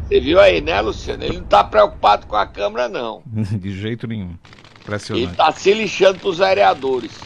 Você 0.03 0.19
viu 0.19 0.39
aí, 0.39 0.59
né, 0.59 0.81
Luciano? 0.81 1.23
Ele 1.23 1.37
não 1.37 1.43
está 1.43 1.63
preocupado 1.63 2.27
com 2.27 2.35
a 2.35 2.45
Câmara, 2.45 2.89
não. 2.89 3.23
De 3.25 3.71
jeito 3.71 4.07
nenhum. 4.07 4.35
Impressionante. 4.81 5.23
Ele 5.23 5.31
está 5.31 5.51
se 5.51 5.73
lixando 5.73 6.19
para 6.19 6.29
os 6.29 6.37
vereadores. 6.37 7.17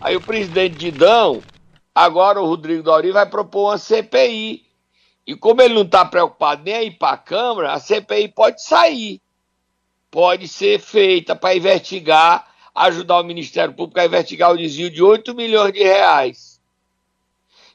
Aí 0.00 0.16
o 0.16 0.20
presidente 0.20 0.76
Didão, 0.76 1.40
agora 1.94 2.40
o 2.40 2.46
Rodrigo 2.46 2.82
Dori, 2.82 3.12
vai 3.12 3.26
propor 3.26 3.70
uma 3.70 3.78
CPI. 3.78 4.62
E 5.26 5.36
como 5.36 5.62
ele 5.62 5.74
não 5.74 5.82
está 5.82 6.04
preocupado 6.04 6.62
nem 6.64 6.74
aí 6.74 6.90
para 6.90 7.14
a 7.14 7.16
Câmara, 7.16 7.72
a 7.72 7.78
CPI 7.78 8.28
pode 8.28 8.62
sair 8.62 9.20
pode 10.10 10.48
ser 10.48 10.80
feita 10.80 11.36
para 11.36 11.54
investigar, 11.54 12.46
ajudar 12.74 13.20
o 13.20 13.24
Ministério 13.24 13.74
Público 13.74 14.00
a 14.00 14.06
investigar 14.06 14.50
o 14.50 14.58
desvio 14.58 14.90
de 14.90 15.02
8 15.02 15.34
milhões 15.34 15.72
de 15.72 15.82
reais 15.82 16.60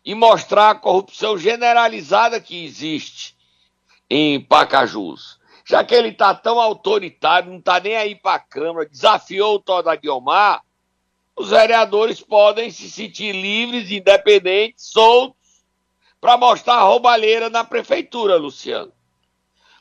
e 0.04 0.14
mostrar 0.14 0.70
a 0.70 0.76
corrupção 0.76 1.38
generalizada 1.38 2.40
que 2.40 2.64
existe 2.66 3.36
em 4.10 4.40
Pacajus. 4.40 5.40
Já 5.68 5.84
que 5.84 5.96
ele 5.96 6.10
está 6.10 6.36
tão 6.36 6.60
autoritário, 6.60 7.50
não 7.50 7.58
está 7.58 7.80
nem 7.80 7.96
aí 7.96 8.16
para 8.16 8.36
a 8.36 8.40
Câmara, 8.40 8.88
desafiou 8.88 9.56
o 9.56 9.60
Toda 9.60 9.96
Guiomar, 9.96 10.62
os 11.36 11.50
vereadores 11.50 12.22
podem 12.22 12.70
se 12.70 12.90
sentir 12.90 13.34
livres, 13.34 13.92
independentes, 13.92 14.92
soltos, 14.92 15.66
para 16.22 16.38
mostrar 16.38 16.76
a 16.76 16.84
roubalheira 16.84 17.50
na 17.50 17.64
prefeitura, 17.64 18.38
Luciano. 18.38 18.95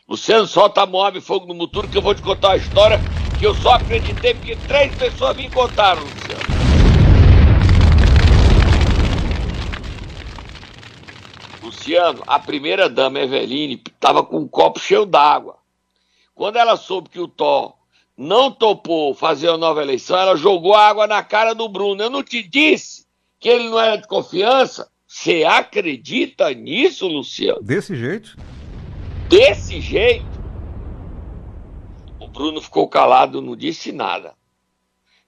Luciano, 0.07 0.47
solta 0.47 0.83
a 0.83 0.87
Moab 0.87 1.19
Fogo 1.23 1.47
no 1.47 1.55
Muturo 1.55 1.89
que 1.89 1.97
eu 1.97 2.03
vou 2.03 2.15
te 2.15 2.21
contar 2.21 2.49
uma 2.49 2.57
história 2.57 3.01
que 3.39 3.47
eu 3.47 3.55
só 3.55 3.71
acreditei 3.71 4.35
porque 4.35 4.55
três 4.55 4.95
pessoas 4.97 5.35
me 5.35 5.49
contaram, 5.49 6.03
Luciano. 6.03 6.45
Luciano, 11.63 12.23
a 12.27 12.39
primeira 12.39 12.87
dama, 12.87 13.19
Eveline, 13.19 13.83
estava 13.87 14.23
com 14.23 14.41
um 14.41 14.47
copo 14.47 14.79
cheio 14.79 15.07
d'água. 15.07 15.57
Quando 16.35 16.57
ela 16.57 16.77
soube 16.77 17.09
que 17.09 17.19
o 17.19 17.27
Thor 17.27 17.73
não 18.15 18.51
topou 18.51 19.15
fazer 19.15 19.49
a 19.49 19.57
nova 19.57 19.81
eleição, 19.81 20.19
ela 20.19 20.37
jogou 20.37 20.75
água 20.75 21.07
na 21.07 21.23
cara 21.23 21.55
do 21.55 21.67
Bruno. 21.67 22.03
Eu 22.03 22.11
não 22.11 22.23
te 22.23 22.43
disse 22.43 23.07
que 23.41 23.49
ele 23.49 23.71
não 23.71 23.81
era 23.81 23.97
de 23.97 24.07
confiança? 24.07 24.87
Você 25.07 25.45
acredita 25.45 26.53
nisso, 26.53 27.09
Luciano? 27.09 27.63
Desse 27.63 27.97
jeito? 27.97 28.37
Desse 29.29 29.81
jeito? 29.81 30.25
O 32.21 32.29
Bruno 32.29 32.61
ficou 32.61 32.89
calado, 32.89 33.41
não 33.41 33.57
disse 33.57 33.93
nada. 33.93 34.35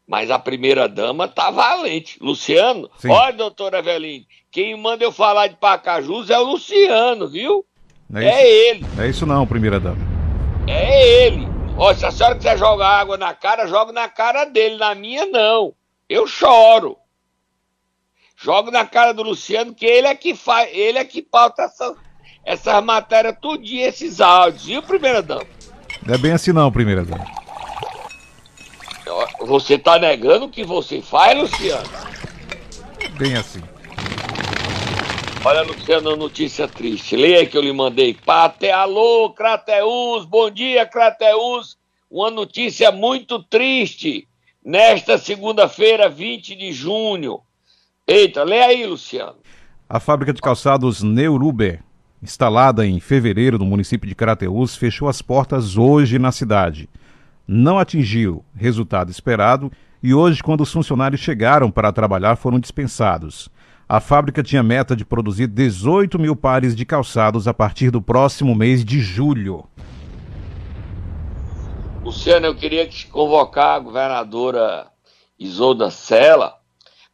Mas 0.07 0.31
a 0.31 0.39
primeira 0.39 0.89
dama 0.89 1.27
tá 1.27 1.51
valente. 1.51 2.19
Luciano, 2.21 2.89
Sim. 2.99 3.11
olha, 3.11 3.33
doutora 3.33 3.79
Eveline, 3.81 4.27
quem 4.51 4.77
manda 4.77 5.03
eu 5.03 5.11
falar 5.11 5.49
de 5.49 5.57
Pacajus 5.57 6.31
é 6.31 6.39
o 6.39 6.45
Luciano, 6.45 7.29
viu? 7.29 7.67
É, 8.15 8.25
é, 8.25 8.69
ele, 8.71 8.87
não 8.95 9.03
é 9.03 9.09
isso 9.09 9.27
não, 9.27 9.47
primeira 9.47 9.81
dama. 9.81 9.99
é 10.69 11.27
ele. 11.27 11.47
Ó, 11.77 11.93
se 11.93 12.07
a 12.07 12.11
senhora 12.11 12.37
quiser 12.37 12.57
jogar 12.57 12.89
água 12.89 13.17
na 13.19 13.35
cara, 13.35 13.67
joga 13.67 13.93
na 13.93 14.09
cara 14.09 14.45
dele, 14.45 14.77
na 14.77 14.95
minha 14.95 15.27
não. 15.27 15.75
Eu 16.09 16.27
choro. 16.27 16.97
Jogo 18.37 18.71
na 18.71 18.87
cara 18.87 19.13
do 19.13 19.23
Luciano, 19.23 19.75
que 19.75 19.85
ele 19.85 20.07
é 20.07 20.15
que 20.15 20.35
faz, 20.35 20.71
ele 20.73 20.99
é 20.99 21.05
que 21.05 21.21
pauta 21.21 21.63
essa, 21.63 21.97
essas 22.47 22.83
matérias 22.83 23.37
tudinho, 23.43 23.85
esses 23.85 24.21
áudios, 24.21 24.65
viu, 24.65 24.81
primeira 24.81 25.21
dama? 25.21 25.45
Não 26.07 26.15
é 26.15 26.19
bem 26.19 26.31
assim 26.31 26.53
não, 26.53 26.71
primeira 26.71 27.05
dama. 27.05 27.27
Você 29.41 29.77
tá 29.77 29.99
negando 29.99 30.45
o 30.45 30.49
que 30.49 30.63
você 30.63 31.03
faz, 31.03 31.37
Luciano? 31.37 31.89
Bem 33.19 33.35
assim. 33.35 33.61
Olha, 35.45 35.63
Luciano, 35.63 36.17
notícia 36.17 36.69
triste. 36.69 37.17
Leia 37.17 37.47
que 37.47 37.57
eu 37.57 37.63
lhe 37.63 37.73
mandei. 37.73 38.15
Pate, 38.15 38.71
alô, 38.71 39.31
Crateus, 39.31 40.25
bom 40.25 40.49
dia, 40.49 40.87
Crateus. 40.87 41.77
Uma 42.09 42.31
notícia 42.31 42.93
muito 42.93 43.43
triste. 43.43 44.29
Nesta 44.65 45.19
segunda-feira, 45.19 46.09
20 46.09 46.55
de 46.55 46.73
junho. 46.73 47.41
Eita, 48.07 48.45
leia 48.45 48.67
aí, 48.67 48.87
Luciano. 48.87 49.37
A 49.89 50.01
fábrica 50.01 50.33
de 50.33 50.41
calçados 50.41 51.03
Neuruber, 51.03 51.81
instalada 52.27 52.85
em 52.85 52.99
fevereiro 52.99 53.57
no 53.57 53.65
município 53.65 54.09
de 54.09 54.15
Crateús, 54.15 54.75
fechou 54.75 55.09
as 55.09 55.23
portas 55.23 55.79
hoje 55.79 56.19
na 56.19 56.33
cidade. 56.33 56.89
Não 57.47 57.79
atingiu 57.79 58.45
resultado 58.53 59.13
esperado 59.13 59.71
e 60.03 60.13
hoje, 60.13 60.43
quando 60.43 60.63
os 60.63 60.73
funcionários 60.73 61.21
chegaram 61.21 61.71
para 61.71 61.93
trabalhar, 61.93 62.35
foram 62.35 62.59
dispensados. 62.59 63.49
A 63.89 64.01
fábrica 64.01 64.43
tinha 64.43 64.61
meta 64.61 64.97
de 64.97 65.05
produzir 65.05 65.47
18 65.47 66.19
mil 66.19 66.35
pares 66.35 66.75
de 66.75 66.85
calçados 66.85 67.47
a 67.47 67.55
partir 67.55 67.93
do 67.93 68.03
próximo 68.03 68.57
mês 68.57 68.85
de 68.85 69.01
julho. 69.01 69.65
Luciano, 72.03 72.47
eu 72.47 72.57
queria 72.57 72.89
te 72.89 73.07
convocar 73.07 73.77
a 73.77 73.79
governadora 73.79 74.89
Isolda 75.39 75.93
Sela 75.93 76.55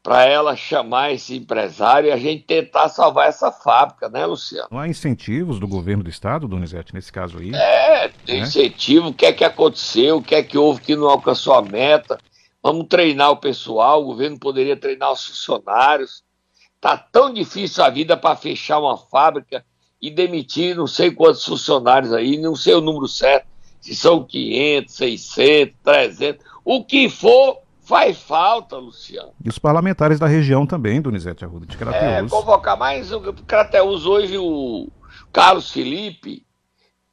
para 0.03 0.25
ela 0.25 0.57
chamar 0.57 1.13
esse 1.13 1.37
empresário 1.37 2.09
e 2.09 2.13
a 2.13 2.17
gente 2.17 2.43
tentar 2.43 2.89
salvar 2.89 3.29
essa 3.29 3.53
fábrica, 3.53 4.09
né, 4.09 4.27
Luciano? 4.27 4.69
Não 4.71 4.79
há 4.81 4.89
incentivos 4.89 5.61
do 5.61 5.69
governo 5.69 6.03
do 6.03 6.11
estado, 6.11 6.49
Donizete, 6.49 6.93
nesse 6.93 7.13
caso 7.13 7.39
aí? 7.39 7.55
É, 7.55 8.09
tem 8.27 8.41
Né? 8.41 8.47
incentivo, 8.47 9.09
o 9.09 9.15
que 9.15 9.27
é 9.27 9.33
que 9.33 9.45
aconteceu, 9.45 10.17
o 10.17 10.23
que 10.23 10.35
é 10.35 10.43
que 10.43 10.59
houve 10.59 10.81
que 10.81 10.97
não 10.97 11.09
alcançou 11.09 11.55
a 11.55 11.63
meta. 11.63 12.19
Vamos 12.61 12.87
treinar 12.89 13.31
o 13.31 13.37
pessoal, 13.37 14.03
o 14.03 14.07
governo 14.07 14.39
poderia 14.39 14.77
treinar 14.77 15.13
os 15.13 15.25
funcionários. 15.25 16.25
Tá 16.81 16.97
tão 16.97 17.33
difícil 17.33 17.85
a 17.85 17.91
vida 17.91 18.17
para 18.17 18.35
fechar 18.35 18.81
uma 18.81 18.97
fábrica 18.97 19.65
e 20.01 20.11
demitir 20.11 20.75
não 20.77 20.89
sei 20.89 21.13
quantos 21.13 21.45
funcionários 21.45 22.13
aí, 22.13 22.37
não 22.39 22.57
sei 22.57 22.75
o 22.75 22.81
número 22.81 23.07
certo, 23.07 23.47
se 23.81 23.95
são 23.95 24.25
500, 24.25 24.93
600, 24.95 25.77
300, 25.85 26.45
o 26.65 26.85
que 26.85 27.09
for 27.09 27.59
faz 27.93 28.19
falta, 28.23 28.77
Luciano. 28.79 29.35
E 29.45 29.51
os 29.51 29.59
parlamentares 29.59 30.19
da 30.19 30.27
região 30.27 30.67
também, 30.67 31.03
Donizete 31.03 31.45
Arruda 31.45 31.67
de 31.67 31.75
É, 31.75 31.79
Crateús. 31.79 32.31
convocar 32.31 32.75
mais 32.75 33.12
o 33.12 33.21
Crateus 33.47 34.07
hoje, 34.07 34.38
o 34.38 34.88
Carlos 35.31 35.71
Felipe. 35.71 36.47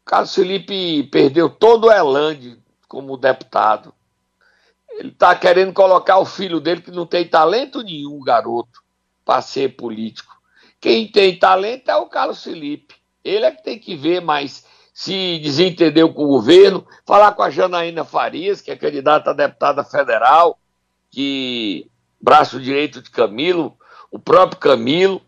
Carlos 0.06 0.34
Felipe 0.34 1.04
perdeu 1.12 1.50
todo 1.50 1.88
o 1.88 1.92
Elande 1.92 2.58
como 2.88 3.18
deputado. 3.18 3.94
Ele 4.92 5.10
está 5.10 5.36
querendo 5.36 5.74
colocar 5.74 6.18
o 6.18 6.26
filho 6.26 6.62
dele, 6.62 6.80
que 6.82 6.92
não 6.92 7.06
tem 7.06 7.28
talento 7.28 7.84
nenhum, 7.84 8.16
o 8.16 8.24
garoto, 8.24 8.82
para 9.26 9.42
ser 9.42 9.76
político. 9.76 10.34
Quem 10.80 11.12
tem 11.12 11.38
talento 11.38 11.92
é 11.92 11.96
o 11.98 12.06
Carlos 12.06 12.42
Felipe. 12.42 12.96
Ele 13.22 13.44
é 13.44 13.52
que 13.52 13.62
tem 13.66 13.78
que 13.78 13.98
ver, 13.98 14.22
mas 14.22 14.66
se 14.94 15.40
desentendeu 15.40 16.14
com 16.14 16.24
o 16.24 16.28
governo, 16.28 16.88
falar 17.06 17.34
com 17.34 17.44
a 17.44 17.50
Janaína 17.50 18.06
Farias, 18.06 18.62
que 18.62 18.72
é 18.72 18.78
candidata 18.78 19.32
a 19.32 19.34
deputada 19.34 19.84
federal, 19.84 20.58
que 21.12 21.88
braço 22.22 22.60
direito 22.60 23.02
de 23.02 23.10
Camilo, 23.10 23.76
o 24.12 24.20
próprio 24.20 24.60
Camilo, 24.60 25.22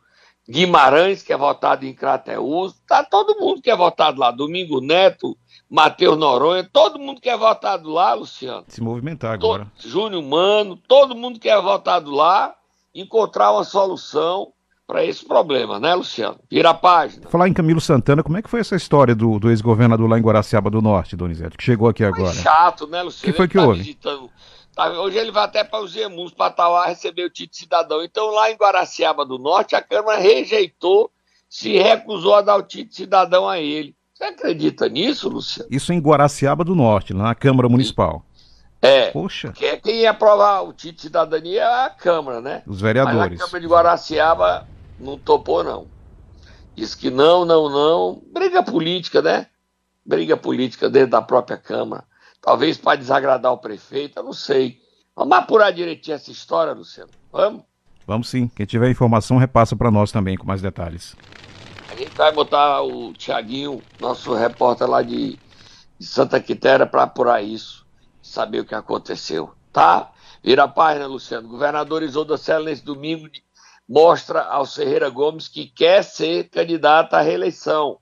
Guimarães, 0.50 1.24
que 1.24 1.32
é 1.32 1.38
votado 1.38 1.86
em 1.86 1.94
Crateús, 1.94 2.74
tá 2.88 3.04
todo 3.04 3.39
mundo 3.39 3.62
que 3.62 3.70
é 3.70 3.76
votado 3.76 4.20
lá, 4.20 4.32
Domingo 4.32 4.82
Neto, 4.82 5.38
Matheus 5.70 6.17
Noronha, 6.17 6.67
todo 6.72 7.00
mundo 7.00 7.22
que 7.22 7.30
é 7.30 7.38
votado 7.38 7.89
lá, 7.89 8.13
Luciano. 8.13 8.65
Se 8.67 8.82
movimentar 8.82 9.34
agora. 9.34 9.72
Júnior 9.80 10.22
Mano, 10.24 10.76
todo 10.88 11.15
mundo 11.15 11.39
que 11.39 11.48
é 11.50 11.60
votado 11.62 12.12
lá, 12.12 12.54
encontrar 12.94 13.52
uma 13.54 13.63
solução 13.63 14.52
para 14.86 15.06
esse 15.06 15.24
problema, 15.26 15.80
né, 15.80 15.96
Luciano? 15.96 16.38
Vira 16.50 16.72
a 16.72 16.74
página. 16.74 17.30
Falar 17.30 17.48
em 17.48 17.54
Camilo 17.54 17.80
Santana, 17.80 18.22
como 18.22 18.36
é 18.38 18.41
que 18.41 18.50
foi 18.50 18.60
essa 18.60 18.76
história 18.76 19.15
do, 19.15 19.39
do 19.39 19.50
ex-governador 19.50 20.10
lá 20.10 20.20
em 20.20 20.22
Guaraciaba 20.22 20.70
do 20.70 20.82
Norte, 20.82 21.15
Donizete, 21.15 21.56
que 21.56 21.63
chegou 21.63 21.88
aqui 21.88 22.04
Foi 22.04 22.12
agora? 22.12 22.34
chato, 22.34 22.86
né, 22.88 23.02
Luciano? 23.02 23.32
Que 23.32 23.38
foi 23.38 23.46
Ele 23.46 23.52
que 23.54 23.58
tá 23.58 23.65
houve? 23.65 23.80
visitando- 23.80 24.30
tá- 24.75 24.89
hoje 25.01 25.17
ele 25.17 25.31
vai 25.31 25.43
até 25.43 25.63
para 25.63 25.81
os 25.81 25.95
Emus, 25.95 26.34
para 26.34 26.51
Tauá, 26.51 26.86
receber 26.88 27.23
o 27.25 27.29
título 27.29 27.51
de 27.51 27.57
cidadão. 27.57 28.03
Então, 28.03 28.29
lá 28.31 28.51
em 28.51 28.55
Guaraciaba 28.55 29.25
do 29.25 29.38
Norte, 29.38 29.75
a 29.75 29.81
Câmara 29.81 30.17
rejeitou, 30.19 31.12
se 31.49 31.77
recusou 31.77 32.36
a 32.36 32.41
dar 32.41 32.55
o 32.57 32.63
título 32.63 32.89
de 32.89 32.95
cidadão 32.95 33.47
a 33.47 33.60
ele. 33.60 33.95
Você 34.13 34.23
acredita 34.25 34.88
nisso, 34.88 35.27
Luciano? 35.29 35.69
Isso 35.71 35.91
em 35.91 35.99
Guaraciaba 35.99 36.63
do 36.63 36.75
Norte, 36.75 37.13
lá 37.13 37.23
na 37.25 37.36
Câmara 37.36 37.67
Municipal. 37.67 38.23
É. 38.81 39.12
Poxa, 39.12 39.51
Quem, 39.51 39.79
quem 39.79 39.95
ia 39.97 40.10
aprovar 40.12 40.63
o 40.63 40.73
título 40.73 40.95
de 40.95 41.01
cidadania 41.03 41.62
é 41.62 41.86
a 41.86 41.89
Câmara, 41.89 42.41
né? 42.41 42.63
os 42.65 42.73
Mas 42.73 42.81
vereadores. 42.81 43.39
a 43.39 43.45
Câmara 43.45 43.60
de 43.62 43.67
Guaraciaba 43.67 44.67
não 44.99 45.17
topou, 45.17 45.63
não. 45.63 45.88
Diz 46.75 46.95
que 46.95 47.10
não, 47.12 47.45
não, 47.45 47.69
não. 47.69 48.21
Briga 48.31 48.63
política, 48.63 49.21
né? 49.21 49.47
Briga 50.05 50.36
política 50.36 50.89
dentro 50.89 51.12
da 51.12 51.21
própria 51.21 51.57
Câmara. 51.57 52.03
Talvez 52.41 52.77
para 52.77 52.97
desagradar 52.97 53.54
o 53.54 53.58
prefeito, 53.58 54.17
eu 54.17 54.23
não 54.23 54.34
sei. 54.34 54.82
Vamos 55.15 55.38
apurar 55.38 55.71
direitinho 55.71 56.15
essa 56.15 56.32
história, 56.32 56.73
Luciano. 56.73 57.12
Vamos? 57.32 57.63
Vamos 58.08 58.30
sim. 58.30 58.47
Quem 58.47 58.65
tiver 58.65 58.89
informação, 58.89 59.38
repassa 59.38 59.75
para 59.75 59.91
nós 59.91 60.12
também 60.12 60.36
com 60.36 60.45
mais 60.45 60.62
detalhes. 60.62 61.15
A 61.89 61.95
gente 61.95 62.15
vai 62.15 62.32
botar 62.32 62.82
o 62.82 63.13
Tiaguinho, 63.13 63.82
nosso 63.99 64.34
repórter 64.34 64.89
lá 64.89 65.01
de, 65.04 65.38
de 65.99 66.06
Santa 66.06 66.39
Quitéria, 66.39 66.88
para 66.88 67.04
apurar 67.04 67.43
isso, 67.43 67.86
saber 68.21 68.62
o 68.62 68.65
que 68.65 68.73
aconteceu, 68.73 69.51
tá? 69.71 70.12
Vira 70.43 70.63
a 70.63 70.67
página, 70.67 71.06
Luciano. 71.06 71.47
Governador 71.47 72.01
Isolda 72.01 72.38
Sela, 72.38 72.65
nesse 72.65 72.84
domingo, 72.84 73.30
mostra 73.88 74.41
ao 74.41 74.65
Ferreira 74.65 75.10
Gomes 75.10 75.47
que 75.47 75.67
quer 75.67 76.04
ser 76.04 76.49
candidata 76.49 77.17
à 77.17 77.21
reeleição. 77.21 77.99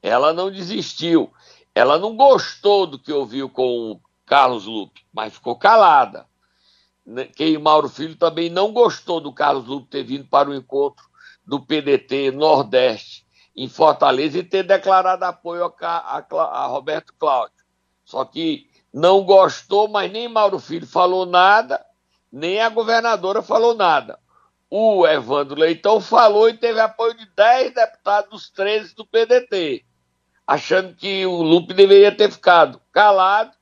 Ela 0.00 0.32
não 0.32 0.50
desistiu. 0.50 1.32
Ela 1.74 1.98
não 1.98 2.16
gostou 2.16 2.86
do 2.86 2.98
que 2.98 3.12
ouviu 3.12 3.48
com 3.48 3.92
o 3.92 4.00
Carlos 4.24 4.66
Lupe, 4.66 5.04
mas 5.12 5.34
ficou 5.34 5.56
calada. 5.56 6.26
Né, 7.04 7.24
Quem 7.24 7.58
Mauro 7.58 7.88
Filho 7.88 8.16
também 8.16 8.48
não 8.48 8.72
gostou 8.72 9.20
do 9.20 9.32
Carlos 9.32 9.66
Lupe 9.66 9.90
ter 9.90 10.04
vindo 10.04 10.26
para 10.26 10.48
o 10.48 10.54
encontro 10.54 11.04
do 11.44 11.60
PDT 11.60 12.30
Nordeste 12.30 13.24
em 13.56 13.68
Fortaleza 13.68 14.38
e 14.38 14.42
ter 14.42 14.62
declarado 14.62 15.24
apoio 15.24 15.64
a, 15.80 16.16
a 16.18 16.24
a 16.30 16.66
Roberto 16.66 17.12
Cláudio. 17.18 17.64
Só 18.04 18.24
que 18.24 18.66
não 18.92 19.24
gostou, 19.24 19.88
mas 19.88 20.10
nem 20.10 20.28
Mauro 20.28 20.58
Filho 20.58 20.86
falou 20.86 21.26
nada, 21.26 21.84
nem 22.30 22.60
a 22.60 22.68
governadora 22.68 23.42
falou 23.42 23.74
nada. 23.74 24.18
O 24.70 25.06
Evandro 25.06 25.60
Leitão 25.60 26.00
falou 26.00 26.48
e 26.48 26.56
teve 26.56 26.80
apoio 26.80 27.14
de 27.14 27.26
10 27.36 27.74
deputados 27.74 28.30
dos 28.30 28.50
13 28.50 28.94
do 28.94 29.06
PDT, 29.06 29.84
achando 30.46 30.94
que 30.94 31.24
o 31.26 31.42
Lupe 31.42 31.72
deveria 31.72 32.12
ter 32.12 32.30
ficado 32.30 32.80
calado 32.92 33.52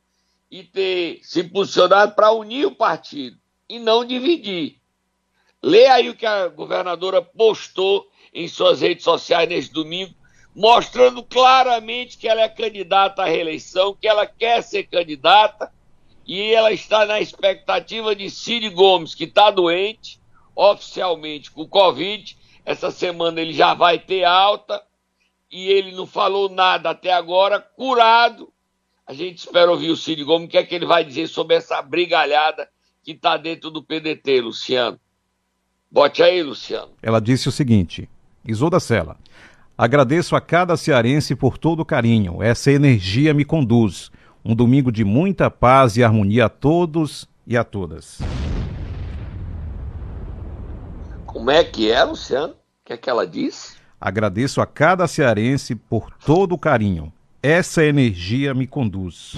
e 0.50 0.62
ter 0.64 1.20
se 1.22 1.44
posicionado 1.44 2.14
para 2.14 2.32
unir 2.32 2.66
o 2.66 2.74
partido 2.74 3.36
e 3.68 3.78
não 3.78 4.04
dividir. 4.04 4.76
Lê 5.62 5.86
aí 5.86 6.10
o 6.10 6.14
que 6.14 6.26
a 6.26 6.48
governadora 6.48 7.22
postou 7.22 8.06
em 8.34 8.48
suas 8.48 8.80
redes 8.80 9.04
sociais 9.04 9.48
neste 9.48 9.72
domingo, 9.72 10.14
mostrando 10.54 11.22
claramente 11.22 12.18
que 12.18 12.28
ela 12.28 12.42
é 12.42 12.48
candidata 12.48 13.22
à 13.22 13.26
reeleição, 13.26 13.94
que 13.94 14.08
ela 14.08 14.26
quer 14.26 14.62
ser 14.62 14.84
candidata 14.84 15.72
e 16.26 16.52
ela 16.52 16.72
está 16.72 17.06
na 17.06 17.20
expectativa 17.20 18.14
de 18.14 18.28
Cid 18.28 18.68
Gomes, 18.70 19.14
que 19.14 19.24
está 19.24 19.50
doente, 19.50 20.20
oficialmente 20.54 21.50
com 21.50 21.66
Covid. 21.66 22.36
Essa 22.64 22.90
semana 22.90 23.40
ele 23.40 23.52
já 23.52 23.74
vai 23.74 23.98
ter 23.98 24.24
alta 24.24 24.82
e 25.52 25.68
ele 25.68 25.92
não 25.92 26.06
falou 26.06 26.48
nada 26.48 26.90
até 26.90 27.12
agora, 27.12 27.60
curado. 27.60 28.50
A 29.06 29.12
gente 29.12 29.38
espera 29.38 29.70
ouvir 29.70 29.90
o 29.90 29.96
Cid 29.96 30.24
Gomes, 30.24 30.48
o 30.48 30.50
que 30.50 30.56
é 30.56 30.64
que 30.64 30.74
ele 30.74 30.86
vai 30.86 31.04
dizer 31.04 31.26
sobre 31.26 31.56
essa 31.56 31.82
brigalhada 31.82 32.66
que 33.04 33.12
está 33.12 33.36
dentro 33.36 33.70
do 33.70 33.82
PDT, 33.82 34.40
Luciano. 34.40 34.98
Bote 35.90 36.22
aí, 36.22 36.42
Luciano. 36.42 36.92
Ela 37.02 37.20
disse 37.20 37.50
o 37.50 37.52
seguinte: 37.52 38.08
Isolda 38.46 38.80
Sela, 38.80 39.18
agradeço 39.76 40.34
a 40.34 40.40
cada 40.40 40.74
cearense 40.74 41.36
por 41.36 41.58
todo 41.58 41.80
o 41.80 41.84
carinho. 41.84 42.42
Essa 42.42 42.72
energia 42.72 43.34
me 43.34 43.44
conduz. 43.44 44.10
Um 44.44 44.56
domingo 44.56 44.90
de 44.90 45.04
muita 45.04 45.50
paz 45.50 45.96
e 45.96 46.02
harmonia 46.02 46.46
a 46.46 46.48
todos 46.48 47.28
e 47.46 47.56
a 47.56 47.62
todas. 47.62 48.20
Como 51.26 51.50
é 51.50 51.62
que 51.62 51.90
é, 51.92 52.02
Luciano? 52.02 52.54
O 52.54 52.86
que 52.86 52.92
é 52.94 52.96
que 52.96 53.10
ela 53.10 53.26
disse? 53.26 53.81
Agradeço 54.04 54.60
a 54.60 54.66
cada 54.66 55.06
cearense 55.06 55.76
por 55.76 56.10
todo 56.26 56.56
o 56.56 56.58
carinho. 56.58 57.12
Essa 57.40 57.84
energia 57.84 58.52
me 58.52 58.66
conduz. 58.66 59.36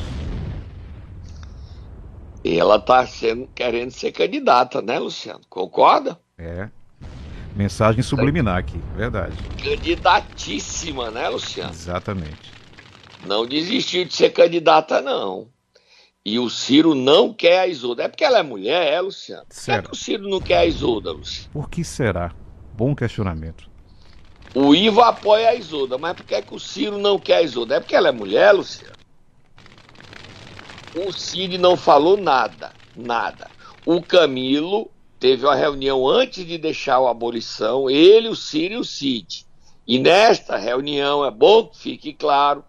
E 2.43 2.59
ela 2.59 2.77
está 2.77 3.07
sendo 3.07 3.47
querendo 3.55 3.91
ser 3.91 4.11
candidata, 4.13 4.81
né, 4.81 4.99
Luciano? 4.99 5.43
Concorda? 5.51 6.19
É. 6.39 6.71
Mensagem 7.55 8.03
subliminar 8.03 8.57
aqui, 8.57 8.81
verdade. 8.97 9.37
Candidatíssima, 9.63 11.11
né, 11.11 11.29
Luciano? 11.29 11.71
Exatamente. 11.71 12.51
Não 13.27 13.47
desistiu 13.47 14.07
de 14.07 14.15
ser 14.15 14.31
candidata, 14.31 15.03
não. 15.03 15.47
E 16.25 16.39
o 16.39 16.49
Ciro 16.49 16.95
não 16.95 17.35
quer 17.35 17.61
a 17.61 17.67
Isolda. 17.67 18.05
É 18.05 18.09
porque 18.09 18.25
ela 18.25 18.39
é 18.39 18.43
mulher, 18.43 18.95
é, 18.95 18.99
Luciano? 18.99 19.45
Por 19.47 19.63
que, 19.63 19.71
é 19.71 19.83
que 19.83 19.93
o 19.93 19.95
Ciro 19.95 20.27
não 20.27 20.41
quer 20.41 20.57
a 20.57 20.65
Isolda, 20.65 21.13
Luciano? 21.13 21.51
Por 21.53 21.69
que 21.69 21.85
será? 21.85 22.33
Bom 22.75 22.95
questionamento. 22.95 23.74
O 24.55 24.73
Ivo 24.73 25.01
apoia 25.01 25.51
a 25.51 25.55
Isolda, 25.55 25.99
mas 25.99 26.15
por 26.15 26.25
que, 26.25 26.35
é 26.35 26.41
que 26.41 26.55
o 26.55 26.61
Ciro 26.61 26.97
não 26.99 27.19
quer 27.19 27.39
a 27.39 27.43
Isolda? 27.43 27.75
É 27.75 27.81
porque 27.81 27.97
ela 27.97 28.09
é 28.09 28.13
mulher, 28.13 28.53
Luciano? 28.53 28.95
O 30.95 31.13
Ciro 31.13 31.59
não 31.59 31.77
falou 31.77 32.17
nada, 32.17 32.73
nada. 32.95 33.51
O 33.85 34.01
Camilo 34.01 34.89
teve 35.19 35.45
uma 35.45 35.57
reunião 35.57 36.09
antes 36.09 36.47
de 36.47 36.57
deixar 36.57 36.99
a 36.99 37.11
abolição, 37.11 37.91
ele, 37.91 38.29
o 38.29 38.37
Ciro 38.37 38.75
e 38.75 38.77
o 38.77 38.85
Cid. 38.85 39.45
E 39.87 39.99
nesta 39.99 40.57
reunião, 40.57 41.25
é 41.25 41.31
bom 41.31 41.67
que 41.67 41.79
fique 41.79 42.13
claro, 42.13 42.65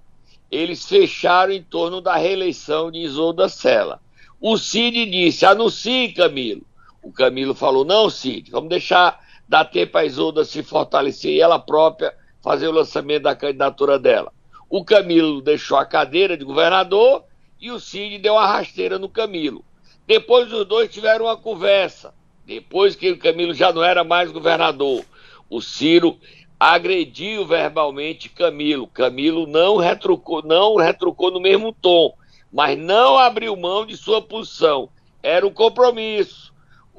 eles 0.51 0.85
fecharam 0.85 1.53
em 1.53 1.61
torno 1.61 2.01
da 2.01 2.15
reeleição 2.15 2.89
de 2.89 2.99
Isolda 2.99 3.47
Sela. 3.47 4.01
O 4.41 4.57
Cid 4.57 5.05
disse, 5.05 5.45
anuncie, 5.45 6.13
Camilo. 6.13 6.65
O 7.03 7.11
Camilo 7.11 7.53
falou, 7.53 7.85
não, 7.85 8.09
Cid, 8.09 8.49
vamos 8.49 8.69
deixar, 8.69 9.19
dar 9.47 9.65
tempo 9.65 9.97
a 9.97 10.05
Isolda 10.05 10.43
se 10.43 10.63
fortalecer 10.63 11.33
e 11.33 11.41
ela 11.41 11.59
própria 11.59 12.13
fazer 12.41 12.67
o 12.67 12.71
lançamento 12.71 13.23
da 13.23 13.35
candidatura 13.35 13.97
dela. 13.97 14.31
O 14.69 14.83
Camilo 14.83 15.41
deixou 15.41 15.77
a 15.77 15.85
cadeira 15.85 16.37
de 16.37 16.43
governador 16.43 17.23
e 17.59 17.71
o 17.71 17.79
Cid 17.79 18.17
deu 18.17 18.33
uma 18.33 18.47
rasteira 18.47 18.99
no 18.99 19.09
Camilo. 19.09 19.63
Depois 20.07 20.51
os 20.51 20.65
dois 20.65 20.91
tiveram 20.91 21.25
uma 21.25 21.37
conversa. 21.37 22.13
Depois 22.45 22.95
que 22.95 23.11
o 23.11 23.17
Camilo 23.17 23.53
já 23.53 23.73
não 23.73 23.83
era 23.83 24.03
mais 24.03 24.31
governador, 24.31 25.03
o 25.49 25.61
Ciro 25.61 26.17
agrediu 26.59 27.45
verbalmente 27.45 28.29
Camilo. 28.29 28.87
Camilo 28.87 29.47
não 29.47 29.77
retrucou, 29.77 30.43
não 30.43 30.75
retrucou 30.75 31.31
no 31.31 31.39
mesmo 31.39 31.73
tom, 31.73 32.13
mas 32.53 32.77
não 32.77 33.17
abriu 33.17 33.55
mão 33.55 33.85
de 33.85 33.97
sua 33.97 34.21
posição. 34.21 34.89
Era 35.23 35.45
um 35.45 35.51
compromisso. 35.51 36.53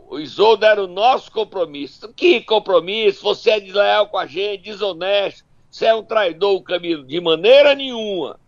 O 0.09 0.21
Isolda 0.21 0.69
era 0.69 0.83
o 0.83 0.87
nosso 0.87 1.31
compromisso. 1.33 2.13
Que 2.15 2.41
compromisso? 2.41 3.23
Você 3.23 3.51
é 3.51 3.61
desleal 3.61 4.09
com 4.09 4.19
a 4.19 4.27
gente, 4.27 4.63
desonesto. 4.63 5.45
Você 5.69 5.87
é 5.87 5.95
um 5.95 6.03
traidor, 6.03 6.63
Camilo. 6.63 7.05
De 7.05 7.21
maneira 7.21 7.75
nenhuma. 7.75 8.39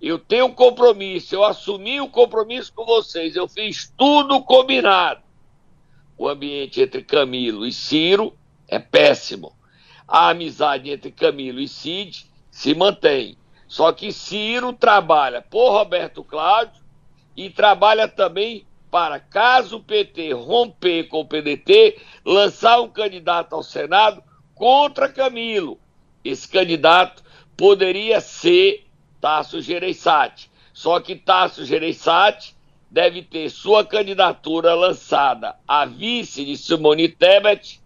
Eu 0.00 0.18
tenho 0.18 0.46
um 0.46 0.52
compromisso, 0.52 1.34
eu 1.34 1.42
assumi 1.42 2.00
o 2.00 2.04
um 2.04 2.08
compromisso 2.08 2.72
com 2.72 2.84
vocês, 2.84 3.34
eu 3.34 3.48
fiz 3.48 3.92
tudo 3.96 4.42
combinado. 4.42 5.22
O 6.18 6.28
ambiente 6.28 6.82
entre 6.82 7.02
Camilo 7.02 7.66
e 7.66 7.72
Ciro 7.72 8.36
é 8.68 8.78
péssimo. 8.78 9.52
A 10.06 10.28
amizade 10.28 10.90
entre 10.90 11.10
Camilo 11.10 11.60
e 11.60 11.68
Cid 11.68 12.26
se 12.50 12.74
mantém. 12.74 13.38
Só 13.66 13.92
que 13.92 14.12
Ciro 14.12 14.72
trabalha 14.72 15.40
por 15.40 15.70
Roberto 15.70 16.22
Cláudio 16.22 16.82
e 17.36 17.48
trabalha 17.48 18.06
também 18.06 18.66
para, 18.90 19.18
caso 19.20 19.76
o 19.76 19.82
PT 19.82 20.32
romper 20.32 21.04
com 21.04 21.20
o 21.20 21.26
PDT, 21.26 21.98
lançar 22.24 22.80
um 22.80 22.88
candidato 22.88 23.54
ao 23.54 23.62
Senado 23.62 24.22
contra 24.54 25.08
Camilo. 25.08 25.78
Esse 26.24 26.48
candidato 26.48 27.22
poderia 27.56 28.20
ser 28.20 28.86
Tasso 29.20 29.60
Gereissati. 29.60 30.50
Só 30.72 31.00
que 31.00 31.16
Tasso 31.16 31.64
Gereissati 31.64 32.54
deve 32.90 33.22
ter 33.22 33.50
sua 33.50 33.84
candidatura 33.84 34.74
lançada 34.74 35.56
a 35.66 35.84
vice 35.84 36.44
de 36.44 36.56
Simone 36.56 37.08
Tebet 37.08 37.80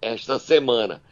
esta 0.00 0.38
semana. 0.38 1.02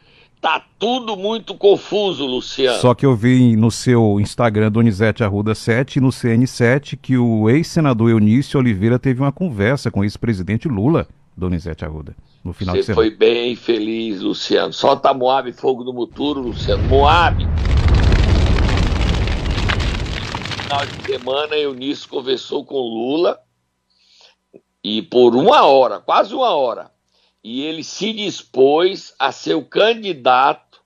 Tá 0.41 0.63
tudo 0.77 1.15
muito 1.17 1.55
confuso, 1.55 2.25
Luciano. 2.25 2.79
Só 2.79 2.93
que 2.93 3.05
eu 3.05 3.15
vi 3.15 3.55
no 3.55 3.71
seu 3.71 4.19
Instagram, 4.19 4.71
Donizete 4.71 5.23
Arruda 5.23 5.55
7 5.55 5.97
e 5.97 6.01
no 6.01 6.09
CN7 6.09 6.97
que 7.01 7.17
o 7.17 7.49
ex-senador 7.49 8.11
Eunício 8.11 8.59
Oliveira 8.59 8.99
teve 8.99 9.21
uma 9.21 9.31
conversa 9.31 9.89
com 9.89 10.01
o 10.01 10.03
ex-presidente 10.03 10.67
Lula, 10.67 11.07
Donizete 11.35 11.83
Arruda, 11.83 12.15
no 12.43 12.53
final 12.53 12.75
Você 12.75 12.81
de 12.81 12.85
semana. 12.87 13.07
foi 13.07 13.17
bem 13.17 13.55
feliz, 13.55 14.21
Luciano. 14.21 14.71
Solta 14.71 15.13
Moab, 15.13 15.51
fogo 15.53 15.83
no 15.83 15.91
muturo, 15.91 16.41
Luciano. 16.41 16.83
Moab 16.83 17.45
final 20.65 20.85
de 20.85 21.05
semana, 21.05 21.55
Eunício 21.55 22.09
conversou 22.09 22.65
com 22.65 22.75
Lula 22.75 23.39
e 24.83 25.01
por 25.01 25.35
uma 25.35 25.63
hora, 25.63 25.99
quase 25.99 26.33
uma 26.33 26.49
hora, 26.49 26.91
e 27.47 27.61
ele 27.61 27.83
se 27.83 28.11
dispôs 28.11 29.13
a 29.19 29.31
ser 29.31 29.53
o 29.53 29.63
candidato 29.63 30.81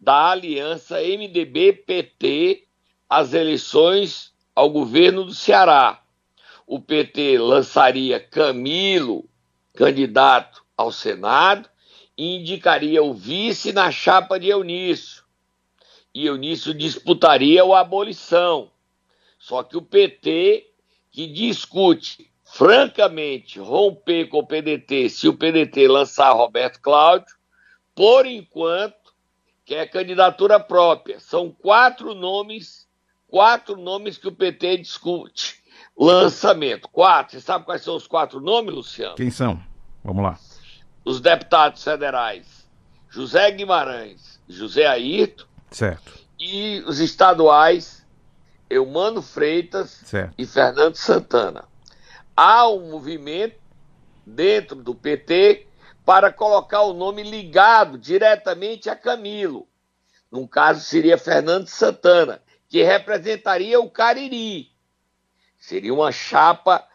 da 0.00 0.30
aliança 0.30 1.02
MDB-PT 1.02 2.64
às 3.06 3.34
eleições 3.34 4.32
ao 4.54 4.70
governo 4.70 5.22
do 5.22 5.34
Ceará. 5.34 6.02
O 6.66 6.80
PT 6.80 7.36
lançaria 7.38 8.18
Camilo, 8.18 9.28
candidato 9.74 10.64
ao 10.74 10.90
Senado, 10.90 11.68
e 12.16 12.36
indicaria 12.36 13.02
o 13.02 13.12
vice 13.12 13.70
na 13.74 13.90
chapa 13.90 14.40
de 14.40 14.48
Eunício. 14.48 15.22
E 16.14 16.24
Eunício 16.24 16.72
disputaria 16.72 17.62
a 17.62 17.80
abolição. 17.80 18.70
Só 19.38 19.62
que 19.62 19.76
o 19.76 19.82
PT, 19.82 20.70
que 21.10 21.26
discute 21.26 22.32
francamente 22.52 23.60
romper 23.60 24.28
com 24.28 24.38
o 24.38 24.46
PDT 24.46 25.10
se 25.10 25.28
o 25.28 25.36
PDT 25.36 25.86
lançar 25.86 26.32
Roberto 26.32 26.80
Cláudio, 26.80 27.36
por 27.94 28.26
enquanto, 28.26 29.14
quer 29.64 29.86
candidatura 29.90 30.58
própria. 30.58 31.20
São 31.20 31.50
quatro 31.50 32.14
nomes, 32.14 32.88
quatro 33.26 33.76
nomes 33.76 34.16
que 34.16 34.28
o 34.28 34.32
PT 34.32 34.78
discute. 34.78 35.62
Lançamento. 35.96 36.88
Quatro. 36.88 37.32
Você 37.32 37.40
sabe 37.40 37.64
quais 37.64 37.82
são 37.82 37.96
os 37.96 38.06
quatro 38.06 38.40
nomes, 38.40 38.74
Luciano? 38.74 39.16
Quem 39.16 39.30
são? 39.30 39.60
Vamos 40.02 40.22
lá. 40.22 40.38
Os 41.04 41.20
deputados 41.20 41.82
federais. 41.82 42.68
José 43.10 43.50
Guimarães, 43.50 44.40
José 44.48 44.86
Ayrton. 44.86 45.44
Certo. 45.70 46.12
E 46.38 46.82
os 46.86 47.00
estaduais, 47.00 48.06
Eumano 48.70 49.20
Freitas 49.20 49.90
certo. 49.90 50.34
e 50.38 50.46
Fernando 50.46 50.94
Santana. 50.94 51.64
Há 52.40 52.68
um 52.68 52.90
movimento 52.90 53.58
dentro 54.24 54.76
do 54.76 54.94
PT 54.94 55.66
para 56.04 56.32
colocar 56.32 56.82
o 56.82 56.92
nome 56.92 57.24
ligado 57.24 57.98
diretamente 57.98 58.88
a 58.88 58.94
Camilo. 58.94 59.66
No 60.30 60.46
caso, 60.46 60.80
seria 60.84 61.18
Fernando 61.18 61.66
Santana, 61.66 62.40
que 62.68 62.80
representaria 62.84 63.80
o 63.80 63.90
Cariri. 63.90 64.70
Seria 65.58 65.92
uma 65.92 66.12
chapa 66.12 66.86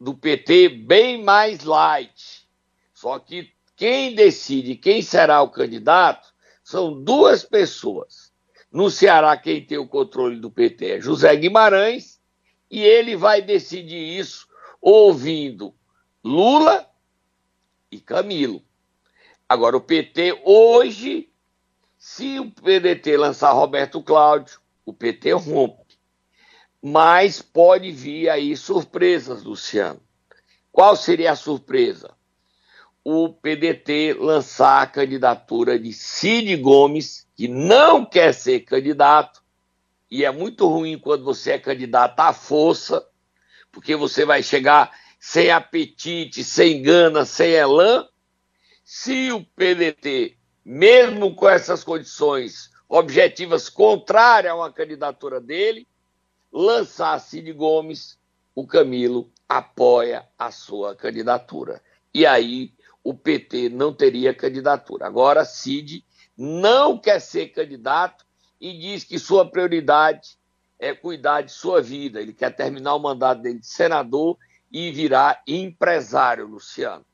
do 0.00 0.12
PT 0.12 0.68
bem 0.70 1.22
mais 1.22 1.62
light. 1.62 2.48
Só 2.92 3.16
que 3.20 3.48
quem 3.76 4.12
decide 4.12 4.74
quem 4.74 5.02
será 5.02 5.40
o 5.40 5.50
candidato 5.50 6.34
são 6.64 7.00
duas 7.00 7.44
pessoas. 7.44 8.32
No 8.72 8.90
Ceará, 8.90 9.36
quem 9.36 9.64
tem 9.64 9.78
o 9.78 9.86
controle 9.86 10.40
do 10.40 10.50
PT 10.50 10.96
é 10.96 11.00
José 11.00 11.36
Guimarães, 11.36 12.20
e 12.68 12.82
ele 12.82 13.14
vai 13.14 13.40
decidir 13.40 14.18
isso 14.18 14.49
ouvindo 14.80 15.74
Lula 16.24 16.88
e 17.90 17.98
Camilo. 17.98 18.62
Agora, 19.48 19.76
o 19.76 19.80
PT 19.80 20.42
hoje, 20.44 21.30
se 21.98 22.38
o 22.38 22.50
PDT 22.50 23.16
lançar 23.16 23.52
Roberto 23.52 24.02
Cláudio, 24.02 24.60
o 24.86 24.92
PT 24.92 25.32
rompe. 25.32 25.98
Mas 26.82 27.42
pode 27.42 27.90
vir 27.90 28.30
aí 28.30 28.56
surpresas, 28.56 29.42
Luciano. 29.42 30.00
Qual 30.72 30.96
seria 30.96 31.32
a 31.32 31.36
surpresa? 31.36 32.14
O 33.04 33.28
PDT 33.30 34.14
lançar 34.18 34.82
a 34.82 34.86
candidatura 34.86 35.78
de 35.78 35.92
Cid 35.92 36.56
Gomes, 36.56 37.26
que 37.34 37.48
não 37.48 38.04
quer 38.04 38.32
ser 38.32 38.60
candidato, 38.60 39.42
e 40.10 40.24
é 40.24 40.30
muito 40.30 40.66
ruim 40.68 40.98
quando 40.98 41.24
você 41.24 41.52
é 41.52 41.58
candidato 41.58 42.18
à 42.20 42.32
força, 42.32 43.06
porque 43.72 43.96
você 43.96 44.24
vai 44.24 44.42
chegar 44.42 44.90
sem 45.18 45.50
apetite, 45.50 46.42
sem 46.42 46.82
gana, 46.82 47.24
sem 47.24 47.52
elan. 47.52 48.06
Se 48.84 49.30
o 49.32 49.44
PDT, 49.44 50.36
mesmo 50.64 51.34
com 51.34 51.48
essas 51.48 51.84
condições 51.84 52.70
objetivas 52.88 53.68
contrárias 53.68 54.52
a 54.52 54.56
uma 54.56 54.72
candidatura 54.72 55.40
dele, 55.40 55.86
lançar 56.52 57.18
Cid 57.20 57.52
Gomes, 57.52 58.18
o 58.54 58.66
Camilo 58.66 59.30
apoia 59.48 60.26
a 60.36 60.50
sua 60.50 60.96
candidatura. 60.96 61.80
E 62.12 62.26
aí 62.26 62.74
o 63.04 63.14
PT 63.14 63.68
não 63.68 63.94
teria 63.94 64.34
candidatura. 64.34 65.06
Agora, 65.06 65.44
Cid 65.44 66.04
não 66.36 66.98
quer 66.98 67.20
ser 67.20 67.48
candidato 67.48 68.24
e 68.60 68.76
diz 68.76 69.04
que 69.04 69.18
sua 69.18 69.48
prioridade 69.48 70.39
é 70.80 70.94
cuidar 70.94 71.42
de 71.42 71.52
sua 71.52 71.82
vida. 71.82 72.20
Ele 72.20 72.32
quer 72.32 72.50
terminar 72.50 72.94
o 72.94 72.98
mandato 72.98 73.42
dele 73.42 73.60
de 73.60 73.66
senador 73.66 74.38
e 74.72 74.90
virar 74.90 75.42
empresário, 75.46 76.46
Luciano. 76.46 77.04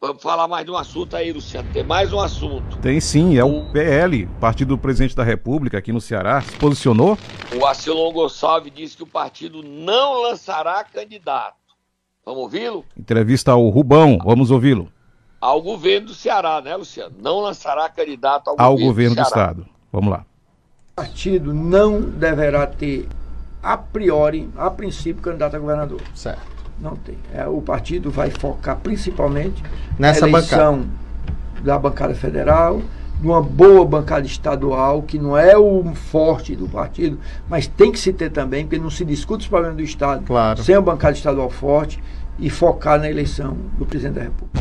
Vamos 0.00 0.22
falar 0.22 0.48
mais 0.48 0.64
de 0.64 0.70
um 0.70 0.76
assunto 0.76 1.14
aí, 1.14 1.30
Luciano. 1.30 1.68
Tem 1.74 1.82
mais 1.82 2.10
um 2.10 2.20
assunto. 2.20 2.78
Tem 2.78 2.98
sim, 3.00 3.36
é 3.36 3.44
o, 3.44 3.58
o 3.58 3.70
PL, 3.70 4.26
Partido 4.40 4.68
do 4.68 4.78
Presidente 4.78 5.14
da 5.14 5.22
República, 5.22 5.76
aqui 5.76 5.92
no 5.92 6.00
Ceará, 6.00 6.40
se 6.40 6.56
posicionou. 6.56 7.18
O 7.54 7.66
Acilon 7.66 8.10
Gonçalves 8.10 8.72
disse 8.74 8.96
que 8.96 9.02
o 9.02 9.06
partido 9.06 9.62
não 9.62 10.22
lançará 10.22 10.82
candidato. 10.84 11.56
Vamos 12.24 12.44
ouvi-lo? 12.44 12.84
Entrevista 12.96 13.52
ao 13.52 13.68
Rubão, 13.68 14.18
vamos 14.24 14.50
ouvi-lo. 14.50 14.90
Ao 15.38 15.60
governo 15.60 16.08
do 16.08 16.14
Ceará, 16.14 16.62
né, 16.62 16.76
Luciano? 16.76 17.14
Não 17.20 17.40
lançará 17.40 17.88
candidato 17.90 18.48
ao, 18.48 18.56
ao 18.58 18.72
governo, 18.72 18.86
governo 18.86 19.14
do, 19.16 19.20
do 19.22 19.22
Estado. 19.22 19.68
Vamos 19.92 20.10
lá. 20.10 20.24
O 21.00 21.02
partido 21.02 21.54
não 21.54 21.98
deverá 22.00 22.66
ter, 22.66 23.08
a 23.62 23.76
priori, 23.78 24.50
a 24.54 24.70
princípio, 24.70 25.22
candidato 25.22 25.56
a 25.56 25.58
governador. 25.58 26.00
Certo. 26.14 26.42
Não 26.78 26.94
tem. 26.94 27.16
É, 27.34 27.46
o 27.46 27.62
partido 27.62 28.10
vai 28.10 28.30
focar 28.30 28.76
principalmente 28.76 29.62
nessa 29.98 30.26
na 30.26 30.28
eleição 30.28 30.78
bancada. 30.78 31.64
da 31.64 31.78
bancada 31.78 32.14
federal, 32.14 32.82
de 33.18 33.26
uma 33.26 33.42
boa 33.42 33.84
bancada 33.84 34.26
estadual, 34.26 35.02
que 35.02 35.18
não 35.18 35.36
é 35.36 35.56
o 35.56 35.84
forte 35.94 36.54
do 36.54 36.68
partido, 36.68 37.18
mas 37.48 37.66
tem 37.66 37.90
que 37.90 37.98
se 37.98 38.12
ter 38.12 38.30
também, 38.30 38.64
porque 38.64 38.78
não 38.78 38.90
se 38.90 39.04
discute 39.04 39.44
os 39.44 39.48
problemas 39.48 39.76
do 39.76 39.82
Estado 39.82 40.24
claro. 40.26 40.62
sem 40.62 40.74
a 40.74 40.80
bancada 40.82 41.14
estadual 41.14 41.48
forte 41.48 42.02
e 42.38 42.50
focar 42.50 42.98
na 42.98 43.10
eleição 43.10 43.56
do 43.78 43.86
presidente 43.86 44.16
da 44.16 44.22
República. 44.22 44.60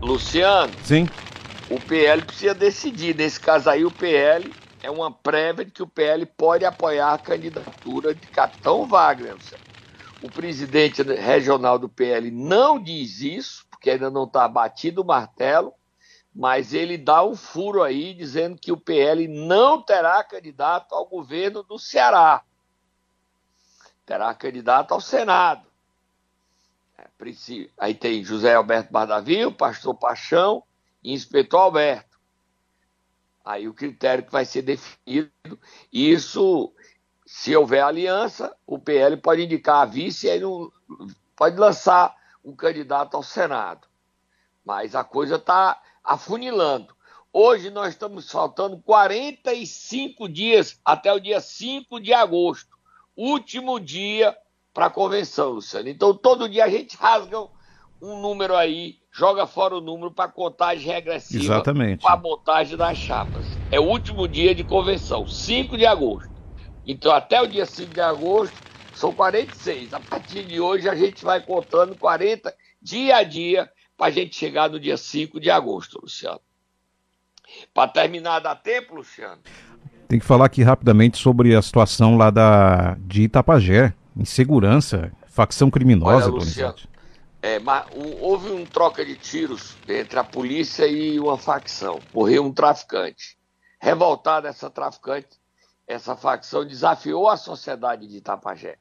Luciano. 0.00 0.72
Sim. 0.84 1.08
O 1.68 1.80
PL 1.80 2.24
precisa 2.24 2.54
decidir. 2.54 3.16
Nesse 3.16 3.40
caso 3.40 3.68
aí, 3.68 3.84
o 3.84 3.90
PL 3.90 4.54
é 4.82 4.90
uma 4.90 5.10
prévia 5.10 5.64
de 5.64 5.72
que 5.72 5.82
o 5.82 5.86
PL 5.86 6.24
pode 6.24 6.64
apoiar 6.64 7.12
a 7.12 7.18
candidatura 7.18 8.14
de 8.14 8.24
Capitão 8.28 8.86
Wagner. 8.86 9.36
O 10.22 10.30
presidente 10.30 11.02
regional 11.02 11.76
do 11.76 11.88
PL 11.88 12.30
não 12.30 12.80
diz 12.80 13.20
isso, 13.20 13.66
porque 13.68 13.90
ainda 13.90 14.08
não 14.10 14.24
está 14.24 14.46
batido 14.46 15.02
o 15.02 15.04
martelo, 15.04 15.74
mas 16.32 16.72
ele 16.72 16.96
dá 16.96 17.24
um 17.24 17.34
furo 17.34 17.82
aí 17.82 18.14
dizendo 18.14 18.56
que 18.56 18.70
o 18.70 18.76
PL 18.76 19.26
não 19.26 19.82
terá 19.82 20.22
candidato 20.22 20.94
ao 20.94 21.04
governo 21.04 21.64
do 21.64 21.80
Ceará. 21.80 22.44
Terá 24.04 24.32
candidato 24.34 24.92
ao 24.92 25.00
Senado. 25.00 25.66
É, 26.96 27.08
aí 27.76 27.92
tem 27.92 28.22
José 28.22 28.54
Alberto 28.54 28.92
Bardavio, 28.92 29.50
Pastor 29.50 29.96
Paixão 29.96 30.62
Inspetor 31.12 31.60
Alberto. 31.60 32.18
Aí 33.44 33.68
o 33.68 33.74
critério 33.74 34.24
que 34.24 34.32
vai 34.32 34.44
ser 34.44 34.62
definido, 34.62 35.30
isso, 35.92 36.72
se 37.24 37.54
houver 37.54 37.82
aliança, 37.82 38.56
o 38.66 38.76
PL 38.76 39.16
pode 39.18 39.44
indicar 39.44 39.82
a 39.82 39.84
vice 39.84 40.26
e 40.26 40.30
aí 40.30 40.40
não, 40.40 40.72
pode 41.36 41.56
lançar 41.56 42.16
um 42.44 42.56
candidato 42.56 43.16
ao 43.16 43.22
Senado. 43.22 43.86
Mas 44.64 44.96
a 44.96 45.04
coisa 45.04 45.36
está 45.36 45.80
afunilando. 46.02 46.96
Hoje 47.32 47.70
nós 47.70 47.90
estamos 47.90 48.28
faltando 48.28 48.78
45 48.78 50.28
dias 50.28 50.80
até 50.84 51.12
o 51.12 51.20
dia 51.20 51.40
5 51.40 52.00
de 52.00 52.12
agosto, 52.12 52.76
último 53.16 53.78
dia 53.78 54.36
para 54.74 54.86
a 54.86 54.90
convenção, 54.90 55.50
Luciano. 55.50 55.88
Então 55.88 56.14
todo 56.14 56.48
dia 56.48 56.64
a 56.64 56.68
gente 56.68 56.96
rasga 56.96 57.46
um 58.02 58.20
número 58.20 58.56
aí 58.56 58.98
joga 59.16 59.46
fora 59.46 59.74
o 59.74 59.80
número 59.80 60.10
para 60.10 60.30
contagem 60.30 60.92
regressiva 60.92 61.44
Exatamente. 61.44 62.02
para 62.02 62.14
a 62.14 62.18
montagem 62.18 62.76
das 62.76 62.98
chapas. 62.98 63.46
É 63.70 63.80
o 63.80 63.84
último 63.84 64.28
dia 64.28 64.54
de 64.54 64.62
convenção, 64.62 65.26
5 65.26 65.78
de 65.78 65.86
agosto. 65.86 66.30
Então, 66.86 67.10
até 67.12 67.40
o 67.40 67.46
dia 67.46 67.64
5 67.64 67.94
de 67.94 68.00
agosto, 68.00 68.54
são 68.94 69.12
46. 69.12 69.94
A 69.94 70.00
partir 70.00 70.44
de 70.44 70.60
hoje, 70.60 70.86
a 70.86 70.94
gente 70.94 71.24
vai 71.24 71.40
contando 71.40 71.96
40 71.96 72.54
dia 72.80 73.16
a 73.16 73.22
dia 73.22 73.70
para 73.96 74.08
a 74.08 74.10
gente 74.10 74.36
chegar 74.36 74.68
no 74.68 74.78
dia 74.78 74.98
5 74.98 75.40
de 75.40 75.50
agosto, 75.50 75.98
Luciano. 76.02 76.40
Para 77.72 77.88
terminar, 77.88 78.40
dá 78.40 78.54
tempo, 78.54 78.96
Luciano? 78.96 79.40
Tem 80.06 80.18
que 80.18 80.26
falar 80.26 80.44
aqui 80.44 80.62
rapidamente 80.62 81.16
sobre 81.16 81.56
a 81.56 81.62
situação 81.62 82.18
lá 82.18 82.28
da, 82.28 82.96
de 83.00 83.22
Itapajé, 83.22 83.94
insegurança, 84.14 85.10
facção 85.26 85.70
criminosa, 85.70 86.26
Olha, 86.26 86.34
Luciano, 86.34 86.76
é, 87.46 87.60
houve 88.20 88.50
um 88.50 88.66
troca 88.66 89.04
de 89.04 89.14
tiros 89.14 89.76
entre 89.86 90.18
a 90.18 90.24
polícia 90.24 90.84
e 90.84 91.20
uma 91.20 91.38
facção. 91.38 92.00
Morreu 92.12 92.44
um 92.44 92.52
traficante. 92.52 93.38
Revoltada 93.80 94.48
essa 94.48 94.68
traficante, 94.68 95.40
essa 95.86 96.16
facção 96.16 96.66
desafiou 96.66 97.28
a 97.28 97.36
sociedade 97.36 98.08
de 98.08 98.16
Itapajé. 98.16 98.78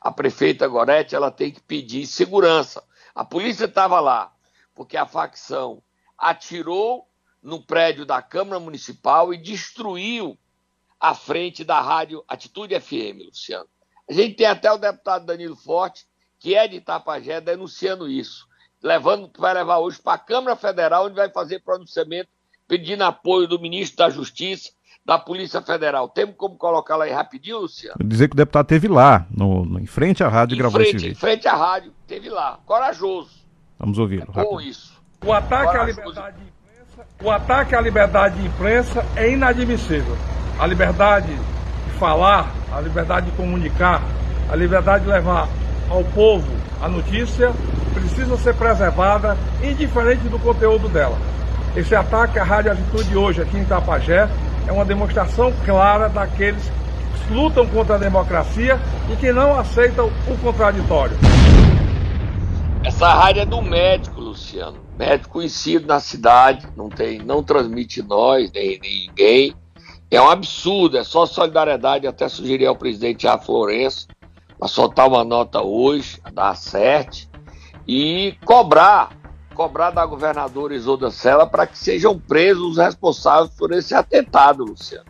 A 0.00 0.12
prefeita 0.12 0.68
Gorete 0.68 1.16
ela 1.16 1.32
tem 1.32 1.50
que 1.50 1.60
pedir 1.60 2.06
segurança. 2.06 2.84
A 3.12 3.24
polícia 3.24 3.64
estava 3.64 3.98
lá 3.98 4.32
porque 4.72 4.96
a 4.96 5.06
facção 5.06 5.82
atirou 6.16 7.08
no 7.42 7.60
prédio 7.60 8.06
da 8.06 8.22
Câmara 8.22 8.60
Municipal 8.60 9.34
e 9.34 9.36
destruiu 9.36 10.38
a 11.00 11.12
frente 11.12 11.64
da 11.64 11.80
rádio 11.80 12.24
Atitude 12.28 12.78
FM, 12.78 13.26
Luciano. 13.26 13.68
A 14.08 14.12
gente 14.12 14.36
tem 14.36 14.46
até 14.46 14.70
o 14.70 14.78
deputado 14.78 15.26
Danilo 15.26 15.56
Forte 15.56 16.06
que 16.38 16.54
é 16.54 16.68
de 16.68 16.76
Itapajé, 16.76 17.40
denunciando 17.40 18.08
isso, 18.08 18.46
levando 18.82 19.28
que 19.28 19.40
vai 19.40 19.54
levar 19.54 19.78
hoje 19.78 20.00
para 20.02 20.14
a 20.14 20.18
Câmara 20.18 20.56
Federal, 20.56 21.06
onde 21.06 21.16
vai 21.16 21.30
fazer 21.30 21.60
pronunciamento 21.60 22.28
pedindo 22.68 23.04
apoio 23.04 23.46
do 23.46 23.60
ministro 23.60 23.98
da 23.98 24.10
Justiça, 24.10 24.70
da 25.04 25.18
Polícia 25.18 25.62
Federal. 25.62 26.08
Temos 26.08 26.34
como 26.36 26.56
colocar 26.56 26.96
lá 26.96 27.04
aí 27.04 27.12
rapidinho, 27.12 27.60
Luciano? 27.60 27.96
Dizer 28.04 28.28
que 28.28 28.34
o 28.34 28.36
deputado 28.36 28.66
teve 28.66 28.88
lá, 28.88 29.24
no, 29.30 29.64
no 29.64 29.78
em 29.78 29.86
frente 29.86 30.24
à 30.24 30.28
rádio, 30.28 30.54
e 30.54 30.58
gravou 30.58 30.80
frente, 30.80 30.96
esse 30.96 31.04
vídeo. 31.06 31.16
Em 31.16 31.20
frente 31.20 31.46
à 31.46 31.54
rádio, 31.54 31.92
teve 32.08 32.28
lá. 32.28 32.58
Corajoso. 32.66 33.30
Vamos 33.78 33.98
ouvir. 33.98 34.22
É 34.22 34.42
bom 34.42 34.60
isso. 34.60 35.00
O 35.24 35.32
ataque, 35.32 35.76
à 35.76 35.84
liberdade 35.84 36.36
de 36.36 36.42
imprensa, 36.42 37.06
o 37.22 37.30
ataque 37.30 37.74
à 37.74 37.80
liberdade 37.80 38.40
de 38.40 38.46
imprensa 38.46 39.06
é 39.14 39.30
inadmissível. 39.30 40.16
A 40.58 40.66
liberdade 40.66 41.34
de 41.34 41.98
falar, 41.98 42.52
a 42.72 42.80
liberdade 42.80 43.30
de 43.30 43.36
comunicar, 43.36 44.02
a 44.50 44.56
liberdade 44.56 45.04
de 45.04 45.10
levar 45.10 45.48
ao 45.90 46.04
povo 46.04 46.46
a 46.80 46.88
notícia 46.88 47.52
precisa 47.94 48.36
ser 48.36 48.54
preservada, 48.54 49.36
indiferente 49.62 50.28
do 50.28 50.38
conteúdo 50.38 50.88
dela. 50.88 51.16
Esse 51.74 51.94
ataque 51.94 52.38
à 52.38 52.44
Rádio 52.44 52.72
Atitude 52.72 53.16
hoje 53.16 53.42
aqui 53.42 53.56
em 53.56 53.62
Itapajé 53.62 54.28
é 54.66 54.72
uma 54.72 54.84
demonstração 54.84 55.52
clara 55.64 56.08
daqueles 56.08 56.62
que 57.26 57.34
lutam 57.34 57.66
contra 57.66 57.96
a 57.96 57.98
democracia 57.98 58.78
e 59.10 59.16
que 59.16 59.32
não 59.32 59.58
aceitam 59.58 60.10
o 60.28 60.36
contraditório. 60.38 61.16
Essa 62.84 63.12
rádio 63.12 63.42
é 63.42 63.46
do 63.46 63.60
médico, 63.60 64.20
Luciano. 64.20 64.78
Médico 64.96 65.34
conhecido 65.34 65.86
na 65.86 65.98
cidade, 65.98 66.66
não 66.76 66.88
tem, 66.88 67.18
não 67.18 67.42
transmite 67.42 68.02
nós, 68.02 68.50
nem, 68.52 68.78
nem 68.80 69.08
ninguém. 69.08 69.54
É 70.10 70.20
um 70.20 70.30
absurdo, 70.30 70.96
é 70.96 71.02
só 71.02 71.26
solidariedade, 71.26 72.06
até 72.06 72.28
sugerir 72.28 72.66
ao 72.66 72.76
presidente 72.76 73.26
A. 73.26 73.36
Florenço 73.38 74.06
para 74.58 74.68
soltar 74.68 75.08
uma 75.08 75.24
nota 75.24 75.62
hoje, 75.62 76.20
da 76.32 76.54
sete, 76.54 77.28
e 77.86 78.36
cobrar, 78.44 79.10
cobrar 79.54 79.90
da 79.90 80.04
governadora 80.04 80.74
Isolda 80.74 81.10
Sela 81.10 81.46
para 81.46 81.66
que 81.66 81.78
sejam 81.78 82.18
presos 82.18 82.72
os 82.72 82.76
responsáveis 82.78 83.50
por 83.56 83.72
esse 83.72 83.94
atentado, 83.94 84.64
Luciano. 84.64 85.06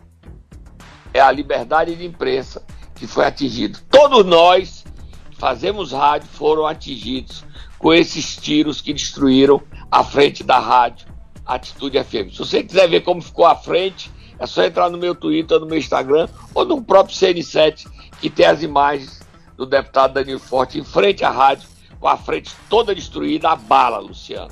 É 1.13 1.19
a 1.19 1.31
liberdade 1.31 1.95
de 1.95 2.05
imprensa 2.05 2.63
que 2.95 3.07
foi 3.07 3.25
atingida. 3.25 3.79
Todos 3.89 4.25
nós 4.25 4.85
que 5.31 5.37
fazemos 5.37 5.91
rádio 5.91 6.27
foram 6.29 6.65
atingidos 6.65 7.43
com 7.79 7.93
esses 7.93 8.35
tiros 8.35 8.81
que 8.81 8.93
destruíram 8.93 9.61
a 9.89 10.03
frente 10.03 10.43
da 10.43 10.59
rádio 10.59 11.07
Atitude 11.45 12.03
FM. 12.03 12.31
Se 12.31 12.39
você 12.39 12.63
quiser 12.63 12.89
ver 12.89 13.01
como 13.01 13.21
ficou 13.21 13.45
a 13.45 13.55
frente, 13.55 14.11
é 14.37 14.45
só 14.45 14.63
entrar 14.63 14.89
no 14.89 14.97
meu 14.97 15.15
Twitter, 15.15 15.59
no 15.59 15.65
meu 15.65 15.77
Instagram 15.77 16.27
ou 16.53 16.65
no 16.65 16.83
próprio 16.83 17.15
CN7 17.15 17.87
que 18.19 18.29
tem 18.29 18.45
as 18.45 18.61
imagens 18.61 19.21
do 19.57 19.65
deputado 19.65 20.13
Danilo 20.13 20.39
Forte 20.39 20.79
em 20.79 20.83
frente 20.83 21.25
à 21.25 21.31
rádio, 21.31 21.67
com 21.99 22.07
a 22.07 22.15
frente 22.15 22.55
toda 22.69 22.93
destruída, 22.93 23.49
a 23.49 23.55
bala, 23.55 23.97
Luciano. 23.97 24.51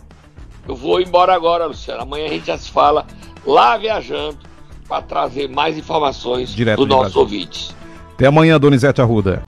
Eu 0.68 0.76
vou 0.76 1.00
embora 1.00 1.34
agora, 1.34 1.68
Luciano. 1.68 2.02
Amanhã 2.02 2.26
a 2.26 2.30
gente 2.30 2.48
já 2.48 2.58
se 2.58 2.72
fala 2.72 3.06
lá 3.46 3.78
viajando 3.78 4.40
para 4.88 5.04
trazer 5.04 5.48
mais 5.48 5.78
informações 5.78 6.50
Direto 6.50 6.86
nossos 6.88 7.14
Brasília. 7.14 7.22
ouvintes. 7.22 7.76
Até 8.16 8.26
amanhã, 8.28 8.60
Donizete 8.60 9.02
Arruda. 9.02 9.44